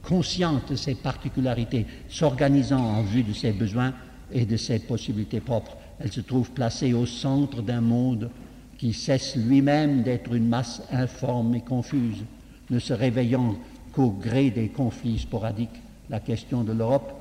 [0.04, 3.94] consciente de ses particularités, s'organisant en vue de ses besoins
[4.32, 5.78] et de ses possibilités propres.
[6.00, 8.30] Elle se trouve placée au centre d'un monde
[8.78, 12.24] qui cesse lui-même d'être une masse informe et confuse,
[12.70, 13.56] ne se réveillant
[13.92, 15.82] qu'au gré des conflits sporadiques.
[16.10, 17.14] La question de l'Europe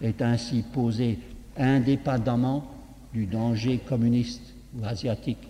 [0.00, 1.18] est ainsi posée
[1.56, 2.64] indépendamment
[3.12, 5.48] du danger communiste ou asiatique.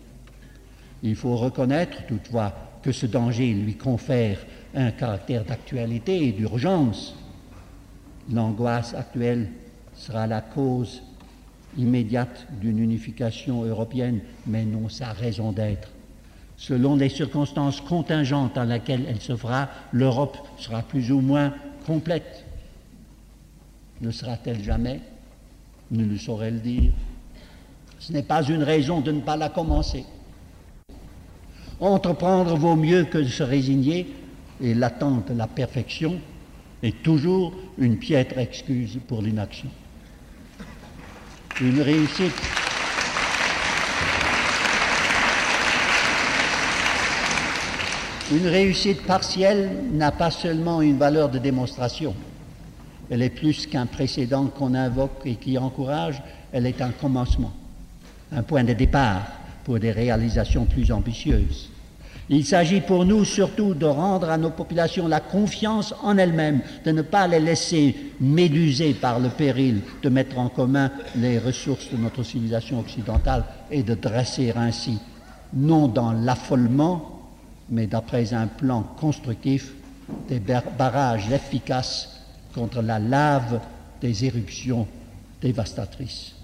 [1.03, 2.53] Il faut reconnaître toutefois
[2.83, 4.39] que ce danger lui confère
[4.75, 7.15] un caractère d'actualité et d'urgence.
[8.33, 9.49] L'angoisse actuelle
[10.03, 11.01] sera la cause
[11.79, 15.89] immédiate d'une unification européenne, mais non sa raison d'être.
[16.57, 21.55] Selon les circonstances contingentes dans lesquelles elle se fera, l'Europe sera plus ou moins
[21.87, 22.45] complète.
[24.01, 25.01] Ne sera-t-elle jamais?
[25.93, 26.93] Ne le saurait le dire.
[28.01, 30.05] Ce n'est pas une raison de ne pas la commencer.
[31.79, 34.13] Entreprendre vaut mieux que de se résigner,
[34.61, 36.19] et l'attente de la perfection
[36.83, 39.71] est toujours une piètre excuse pour l'inaction
[41.63, 42.35] une réussite.
[48.33, 52.15] Une réussite partielle n'a pas seulement une valeur de démonstration,
[53.11, 57.53] elle est plus qu'un précédent qu'on invoque et qui encourage, elle est un commencement,
[58.33, 59.23] un point de départ
[59.65, 61.71] pour des réalisations plus ambitieuses.
[62.29, 66.93] Il s'agit pour nous surtout de rendre à nos populations la confiance en elles-mêmes, de
[66.93, 71.97] ne pas les laisser méduser par le péril, de mettre en commun les ressources de
[71.97, 74.99] notre civilisation occidentale et de dresser ainsi,
[75.53, 77.23] non dans l'affolement,
[77.69, 79.73] mais d'après un plan constructif,
[80.29, 82.21] des barrages efficaces
[82.55, 83.61] contre la lave
[84.01, 84.87] des éruptions
[85.41, 86.35] dévastatrices.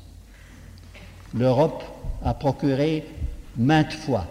[1.35, 1.85] L'Europe
[2.25, 3.05] a procuré
[3.57, 4.27] maintes fois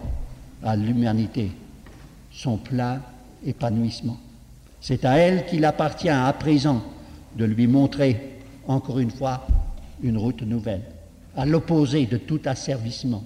[0.62, 1.50] à l'humanité
[2.32, 3.00] son plein
[3.44, 4.18] épanouissement.
[4.80, 6.82] C'est à elle qu'il appartient à présent
[7.36, 9.46] de lui montrer, encore une fois,
[10.02, 10.82] une route nouvelle,
[11.36, 13.24] à l'opposé de tout asservissement,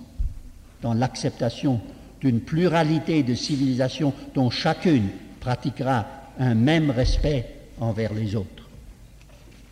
[0.80, 1.80] dans l'acceptation
[2.20, 5.09] d'une pluralité de civilisations dont chacune
[5.40, 6.06] pratiquera
[6.38, 7.46] un même respect
[7.80, 8.68] envers les autres.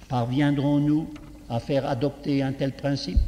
[0.09, 1.09] Parviendrons-nous
[1.49, 3.19] à faire adopter un tel principe?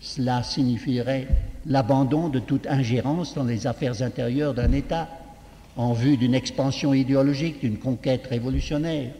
[0.00, 1.28] Cela signifierait
[1.66, 5.08] l'abandon de toute ingérence dans les affaires intérieures d'un État
[5.76, 9.12] en vue d'une expansion idéologique, d'une conquête révolutionnaire.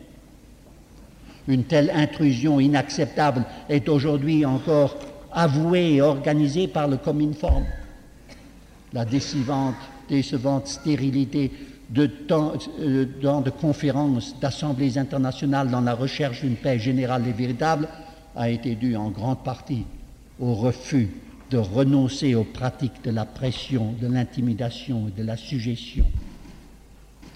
[1.48, 4.96] Une telle intrusion inacceptable est aujourd'hui encore
[5.32, 7.64] avouée et organisée par le Cominform.
[8.94, 9.76] La décevante,
[10.08, 11.52] décevante stérilité
[11.90, 17.86] de temps, euh, de conférences, d'assemblées internationales dans la recherche d'une paix générale et véritable
[18.34, 19.84] a été due en grande partie
[20.40, 21.10] au refus
[21.50, 26.06] de renoncer aux pratiques de la pression, de l'intimidation et de la suggestion.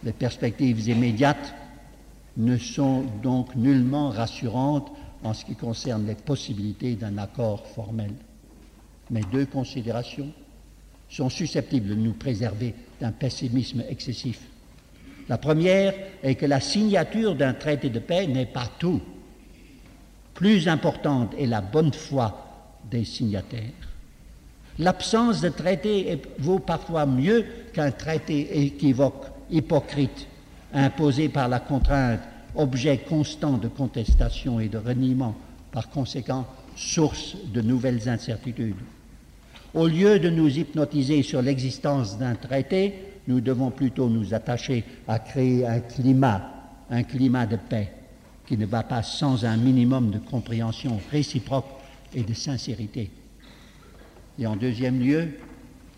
[0.05, 1.55] Les perspectives immédiates
[2.37, 4.91] ne sont donc nullement rassurantes
[5.23, 8.13] en ce qui concerne les possibilités d'un accord formel.
[9.11, 10.31] Mais deux considérations
[11.09, 14.41] sont susceptibles de nous préserver d'un pessimisme excessif.
[15.29, 19.01] La première est que la signature d'un traité de paix n'est pas tout.
[20.35, 22.44] Plus importante est la bonne foi
[22.91, 23.61] des signataires.
[24.79, 30.27] L'absence de traité vaut parfois mieux qu'un traité équivoque, hypocrite,
[30.73, 32.21] imposé par la contrainte,
[32.57, 35.35] objet constant de contestation et de reniement,
[35.71, 36.47] par conséquent
[36.77, 38.75] source de nouvelles incertitudes.
[39.75, 42.95] Au lieu de nous hypnotiser sur l'existence d'un traité,
[43.27, 46.43] nous devons plutôt nous attacher à créer un climat,
[46.91, 47.91] un climat de paix,
[48.47, 51.67] qui ne va pas sans un minimum de compréhension réciproque
[52.15, 53.11] et de sincérité.
[54.39, 55.29] Et en deuxième lieu,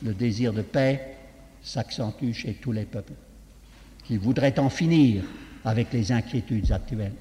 [0.03, 1.17] le désir de paix
[1.63, 3.15] s'accentue chez tous les peuples,
[4.05, 5.25] qui voudraient en finir
[5.65, 7.15] avec les inquiétudes actuelles.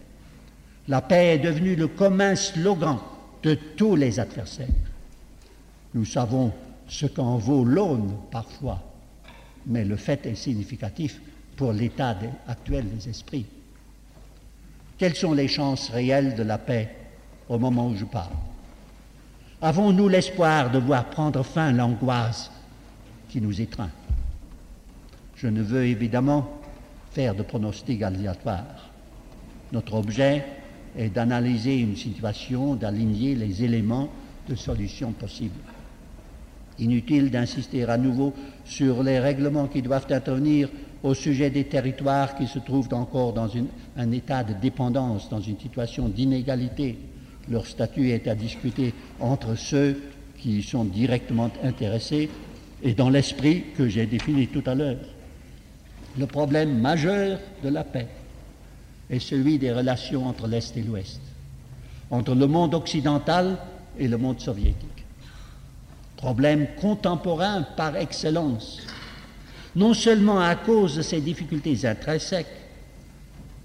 [0.87, 2.99] La paix est devenue le commun slogan
[3.41, 4.67] de tous les adversaires.
[5.93, 6.51] Nous savons
[6.87, 8.83] ce qu'en vaut l'aune parfois,
[9.65, 11.19] mais le fait est significatif
[11.55, 12.17] pour l'état
[12.47, 13.45] actuel des esprits.
[14.97, 16.89] Quelles sont les chances réelles de la paix
[17.49, 18.33] au moment où je parle?
[19.61, 22.51] Avons-nous l'espoir de voir prendre fin l'angoisse
[23.29, 23.91] qui nous étreint?
[25.35, 26.49] Je ne veux évidemment
[27.11, 28.89] faire de pronostics aléatoires.
[29.71, 30.45] Notre objet
[30.97, 34.09] est d'analyser une situation, d'aligner les éléments
[34.47, 35.59] de solution possibles.
[36.77, 38.33] Inutile d'insister à nouveau
[38.65, 40.69] sur les règlements qui doivent intervenir
[41.01, 43.49] au sujet des territoires qui se trouvent encore dans
[43.97, 46.97] un état de dépendance, dans une situation d'inégalité
[47.49, 50.01] leur statut est à discuter entre ceux
[50.37, 52.29] qui y sont directement intéressés
[52.83, 54.97] et dans l'esprit que j'ai défini tout à l'heure.
[56.17, 58.07] Le problème majeur de la paix
[59.09, 61.19] est celui des relations entre l'Est et l'Ouest,
[62.09, 63.57] entre le monde occidental
[63.97, 65.05] et le monde soviétique.
[66.15, 68.81] Problème contemporain par excellence,
[69.75, 72.47] non seulement à cause de ses difficultés intrinsèques,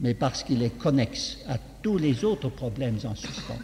[0.00, 3.58] mais parce qu'il est connexe à tous les autres problèmes en suspens.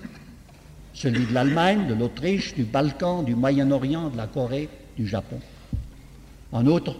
[0.92, 5.38] Celui de l'Allemagne, de l'Autriche, du Balkan, du Moyen-Orient, de la Corée, du Japon.
[6.52, 6.96] En outre,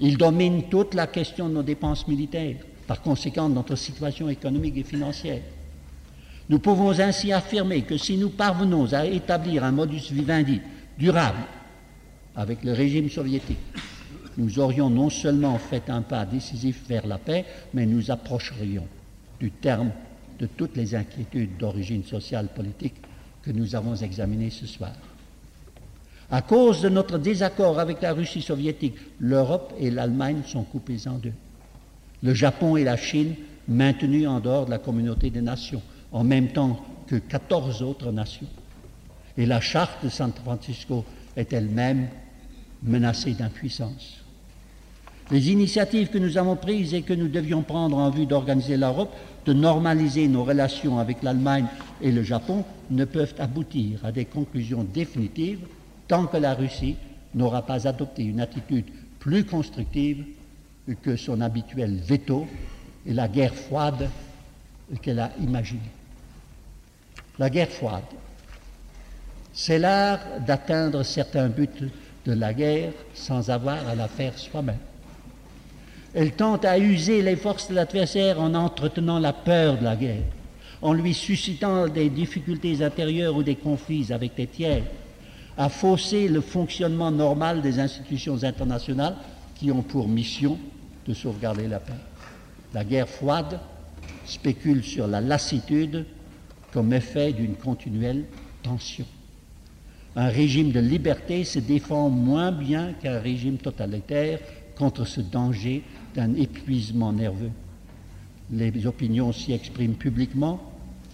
[0.00, 2.56] il domine toute la question de nos dépenses militaires,
[2.86, 5.42] par conséquent de notre situation économique et financière.
[6.48, 10.60] Nous pouvons ainsi affirmer que si nous parvenons à établir un modus vivendi
[10.96, 11.44] durable
[12.34, 13.58] avec le régime soviétique,
[14.38, 17.44] nous aurions non seulement fait un pas décisif vers la paix,
[17.74, 18.86] mais nous approcherions
[19.38, 19.90] du terme
[20.38, 22.94] de toutes les inquiétudes d'origine sociale politique
[23.42, 24.92] que nous avons examinées ce soir.
[26.30, 31.14] À cause de notre désaccord avec la Russie soviétique, l'Europe et l'Allemagne sont coupées en
[31.14, 31.32] deux.
[32.22, 33.34] Le Japon et la Chine
[33.66, 35.82] maintenus en dehors de la communauté des nations,
[36.12, 38.48] en même temps que 14 autres nations.
[39.36, 41.04] Et la charte de San Francisco
[41.36, 42.08] est elle-même
[42.82, 44.18] menacée d'impuissance.
[45.30, 49.14] Les initiatives que nous avons prises et que nous devions prendre en vue d'organiser l'Europe
[49.48, 51.68] de normaliser nos relations avec l'Allemagne
[52.02, 55.66] et le Japon ne peuvent aboutir à des conclusions définitives
[56.06, 56.96] tant que la Russie
[57.34, 58.84] n'aura pas adopté une attitude
[59.18, 60.26] plus constructive
[61.02, 62.46] que son habituel veto
[63.06, 64.10] et la guerre froide
[65.00, 65.80] qu'elle a imaginée.
[67.38, 68.04] La guerre froide,
[69.54, 71.90] c'est l'art d'atteindre certains buts
[72.26, 74.87] de la guerre sans avoir à la faire soi-même.
[76.20, 80.24] Elle tente à user les forces de l'adversaire en entretenant la peur de la guerre,
[80.82, 84.82] en lui suscitant des difficultés intérieures ou des conflits avec les tiers,
[85.56, 89.14] à fausser le fonctionnement normal des institutions internationales
[89.54, 90.58] qui ont pour mission
[91.06, 91.92] de sauvegarder la paix.
[92.74, 93.60] La guerre froide
[94.24, 96.04] spécule sur la lassitude
[96.72, 98.24] comme effet d'une continuelle
[98.64, 99.06] tension.
[100.16, 104.40] Un régime de liberté se défend moins bien qu'un régime totalitaire
[104.78, 105.82] contre ce danger
[106.14, 107.50] d'un épuisement nerveux.
[108.50, 110.60] Les opinions s'y expriment publiquement,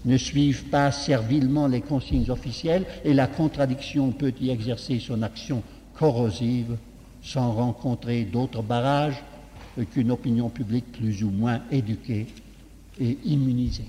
[0.05, 5.63] ne suivent pas servilement les consignes officielles et la contradiction peut y exercer son action
[5.95, 6.77] corrosive
[7.23, 9.23] sans rencontrer d'autres barrages
[9.93, 12.27] qu'une opinion publique plus ou moins éduquée
[13.01, 13.89] et immunisée.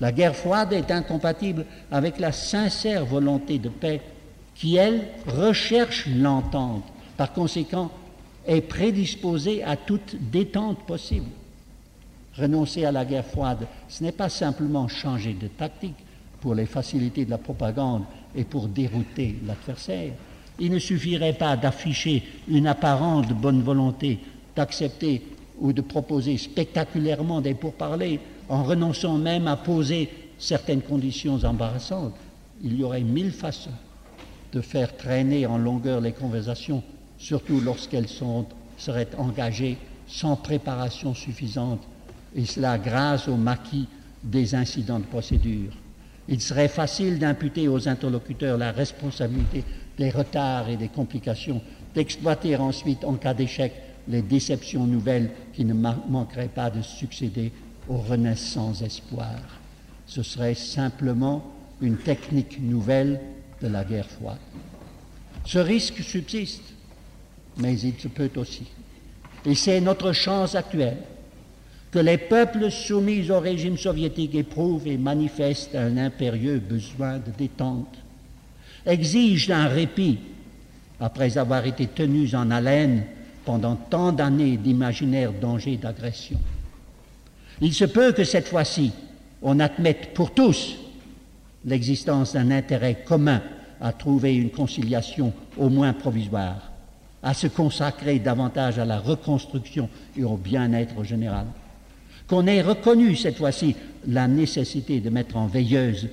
[0.00, 4.00] La guerre froide est incompatible avec la sincère volonté de paix
[4.54, 6.84] qui, elle, recherche l'entente.
[7.16, 7.90] Par conséquent,
[8.46, 11.30] est prédisposée à toute détente possible.
[12.36, 15.94] Renoncer à la guerre froide, ce n'est pas simplement changer de tactique
[16.40, 18.04] pour les facilités de la propagande
[18.34, 20.12] et pour dérouter l'adversaire.
[20.58, 24.18] Il ne suffirait pas d'afficher une apparente bonne volonté,
[24.54, 25.22] d'accepter
[25.58, 32.14] ou de proposer spectaculairement des pourparlers en renonçant même à poser certaines conditions embarrassantes.
[32.62, 33.70] Il y aurait mille façons
[34.52, 36.82] de faire traîner en longueur les conversations,
[37.18, 38.08] surtout lorsqu'elles
[38.76, 41.80] seraient engagées sans préparation suffisante,
[42.34, 43.86] et cela grâce au maquis
[44.22, 45.72] des incidents de procédure.
[46.28, 49.64] Il serait facile d'imputer aux interlocuteurs la responsabilité
[49.98, 51.60] des retards et des complications,
[51.94, 53.72] d'exploiter ensuite, en cas d'échec,
[54.08, 57.52] les déceptions nouvelles qui ne manqueraient pas de succéder
[57.88, 59.60] aux renaissants espoirs.
[60.06, 61.44] Ce serait simplement
[61.80, 63.20] une technique nouvelle
[63.62, 64.38] de la guerre froide.
[65.44, 66.73] Ce risque subsiste,
[67.58, 68.64] mais il se peut aussi.
[69.46, 70.98] Et c'est notre chance actuelle
[71.90, 77.96] que les peuples soumis au régime soviétique éprouvent et manifestent un impérieux besoin de détente,
[78.84, 80.18] exigent un répit
[80.98, 83.04] après avoir été tenus en haleine
[83.44, 86.38] pendant tant d'années d'imaginaires dangers d'agression.
[87.60, 88.92] Il se peut que cette fois-ci,
[89.42, 90.76] on admette pour tous
[91.64, 93.40] l'existence d'un intérêt commun
[93.80, 96.72] à trouver une conciliation au moins provisoire,
[97.24, 101.46] à se consacrer davantage à la reconstruction et au bien-être général.
[102.28, 103.74] Qu'on ait reconnu cette fois-ci
[104.06, 106.08] la nécessité de mettre en veilleuse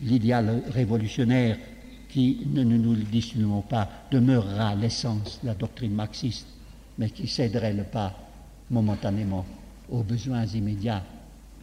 [0.00, 1.58] l'idéal révolutionnaire
[2.08, 6.46] qui, ne nous le dissimulons pas, demeurera l'essence de la doctrine marxiste
[6.98, 8.14] mais qui céderait le pas
[8.70, 9.44] momentanément
[9.90, 11.02] aux besoins immédiats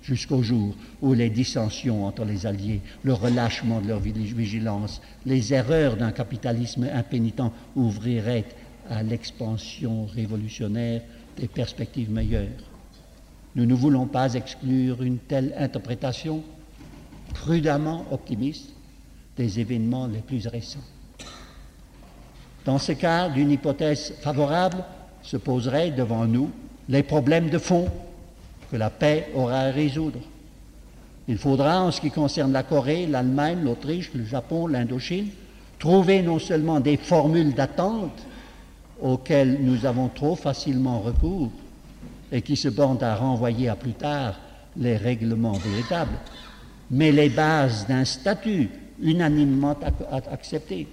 [0.04, 5.96] jusqu'au jour où les dissensions entre les alliés, le relâchement de leur vigilance, les erreurs
[5.96, 8.46] d'un capitalisme impénitent ouvriraient
[8.90, 11.02] à l'expansion révolutionnaire
[11.38, 12.48] des perspectives meilleures.
[13.56, 16.44] Nous ne voulons pas exclure une telle interprétation
[17.34, 18.74] prudemment optimiste
[19.38, 20.80] des événements les plus récents.
[22.66, 24.84] Dans ce cas d'une hypothèse favorable,
[25.24, 26.52] se poseraient devant nous
[26.90, 27.88] les problèmes de fond
[28.72, 30.20] que la paix aura à résoudre.
[31.28, 35.28] Il faudra, en ce qui concerne la Corée, l'Allemagne, l'Autriche, le Japon, l'Indochine,
[35.80, 38.26] trouver non seulement des formules d'attente
[39.02, 41.52] auxquelles nous avons trop facilement recours
[42.32, 44.36] et qui se bornent à renvoyer à plus tard
[44.78, 46.18] les règlements véritables,
[46.90, 48.70] mais les bases d'un statut
[49.02, 49.76] unanimement
[50.32, 50.88] accepté.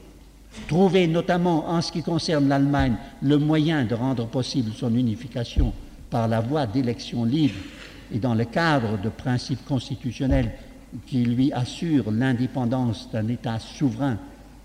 [0.66, 5.72] Trouver notamment en ce qui concerne l'Allemagne le moyen de rendre possible son unification
[6.10, 7.60] par la voie d'élections libres
[8.12, 10.52] et dans le cadre de principes constitutionnels
[11.06, 14.16] qui lui assurent l'indépendance d'un État souverain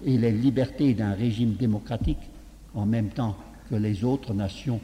[0.05, 2.17] et les libertés d'un régime démocratique
[2.75, 3.35] en même temps
[3.69, 4.79] que les autres nations,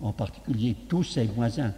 [0.00, 1.72] en particulier tous ses voisins,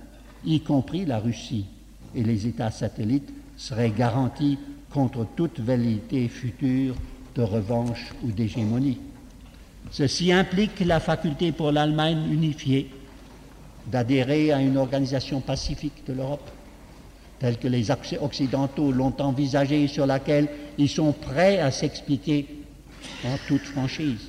[0.44, 1.66] y compris la Russie
[2.14, 4.58] et les États satellites, seraient garantis
[4.92, 6.96] contre toute velléité future
[7.34, 8.98] de revanche ou d'hégémonie.
[9.90, 12.90] Ceci implique la faculté pour l'Allemagne unifiée
[13.86, 16.50] d'adhérer à une organisation pacifique de l'Europe,
[17.38, 22.64] telle que les Occidentaux l'ont envisagée et sur laquelle ils sont prêts à s'expliquer
[23.24, 24.28] en toute franchise.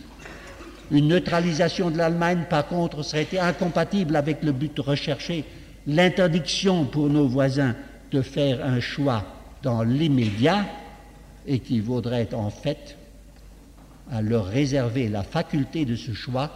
[0.92, 5.46] Une neutralisation de l'Allemagne, par contre, serait incompatible avec le but recherché,
[5.88, 7.76] l'interdiction pour nos voisins
[8.12, 9.24] de faire un choix
[9.64, 10.66] dans l'immédiat
[11.48, 12.98] équivaudrait en fait
[14.12, 16.52] à leur réserver la faculté de ce choix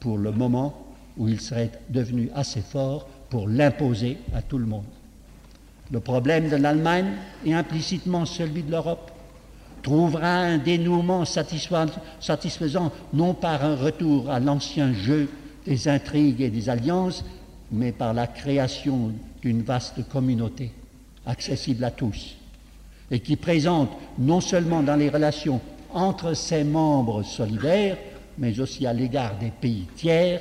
[0.00, 0.86] pour le moment
[1.16, 4.84] où ils seraient devenus assez forts pour l'imposer à tout le monde.
[5.92, 7.12] Le problème de l'Allemagne
[7.44, 9.12] et implicitement celui de l'Europe
[9.82, 15.28] trouvera un dénouement satisfaisant non par un retour à l'ancien jeu
[15.66, 17.24] des intrigues et des alliances,
[17.70, 19.12] mais par la création
[19.42, 20.72] d'une vaste communauté
[21.26, 22.36] accessible à tous
[23.10, 25.60] et qui présente non seulement dans les relations
[25.92, 27.96] entre ses membres solidaires,
[28.38, 30.40] mais aussi à l'égard des pays tiers,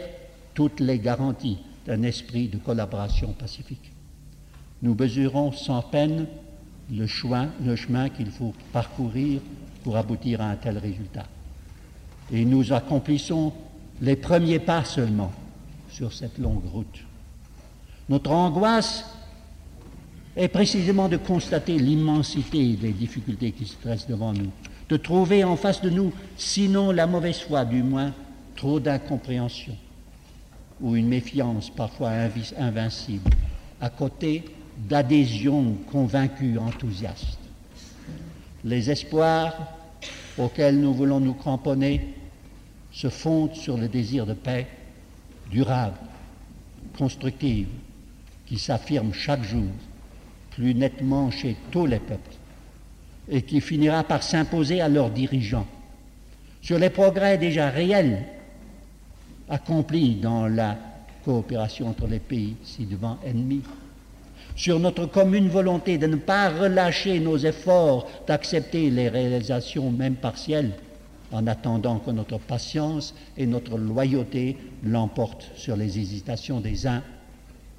[0.53, 3.91] toutes les garanties d'un esprit de collaboration pacifique.
[4.82, 6.28] Nous mesurons sans peine
[6.91, 9.41] le chemin, qu'il faut parcourir
[9.84, 11.26] pour aboutir à un tel résultat.
[12.32, 13.53] Et nous accomplissons
[14.02, 15.32] les premiers pas seulement
[15.90, 16.99] sur cette longue route.
[18.07, 19.06] Notre angoisse
[20.36, 24.52] est précisément de constater l'immensité des difficultés qui se dressent devant nous,
[24.88, 28.14] de trouver en face de nous, sinon la mauvaise foi, du moins
[28.56, 29.76] trop d'incompréhension
[30.82, 32.11] ou une méfiance parfois
[32.57, 33.30] invincible,
[33.82, 34.45] à côté
[34.88, 37.39] d'adhésion convaincue, enthousiaste.
[38.64, 39.56] Les espoirs
[40.38, 42.14] auxquels nous voulons nous cramponner
[42.91, 44.68] se fondent sur le désir de paix
[45.51, 45.97] durable,
[46.97, 47.68] constructive,
[48.45, 49.68] qui s'affirme chaque jour
[50.51, 52.35] plus nettement chez tous les peuples
[53.30, 55.68] et qui finira par s'imposer à leurs dirigeants
[56.61, 58.26] sur les progrès déjà réels
[59.47, 60.77] accomplis dans la
[61.23, 63.61] coopération entre les pays si devant ennemis,
[64.60, 70.73] sur notre commune volonté de ne pas relâcher nos efforts d'accepter les réalisations même partielles
[71.31, 77.02] en attendant que notre patience et notre loyauté l'emportent sur les hésitations des uns,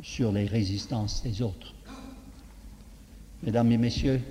[0.03, 1.75] sur les résistances des autres.
[3.43, 4.23] Mesdames et Messieurs,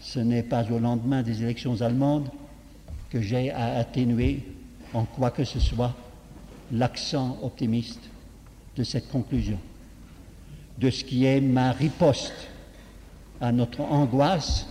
[0.00, 2.30] ce n'est pas au lendemain des élections allemandes
[3.10, 4.42] que j'ai à atténuer
[4.92, 5.94] en quoi que ce soit
[6.72, 8.10] l'accent optimiste
[8.76, 9.60] de cette conclusion,
[10.78, 12.48] de ce qui est ma riposte
[13.40, 14.66] à notre angoisse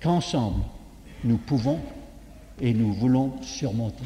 [0.00, 0.62] qu'ensemble
[1.24, 1.80] nous pouvons
[2.60, 4.04] et nous voulons surmonter.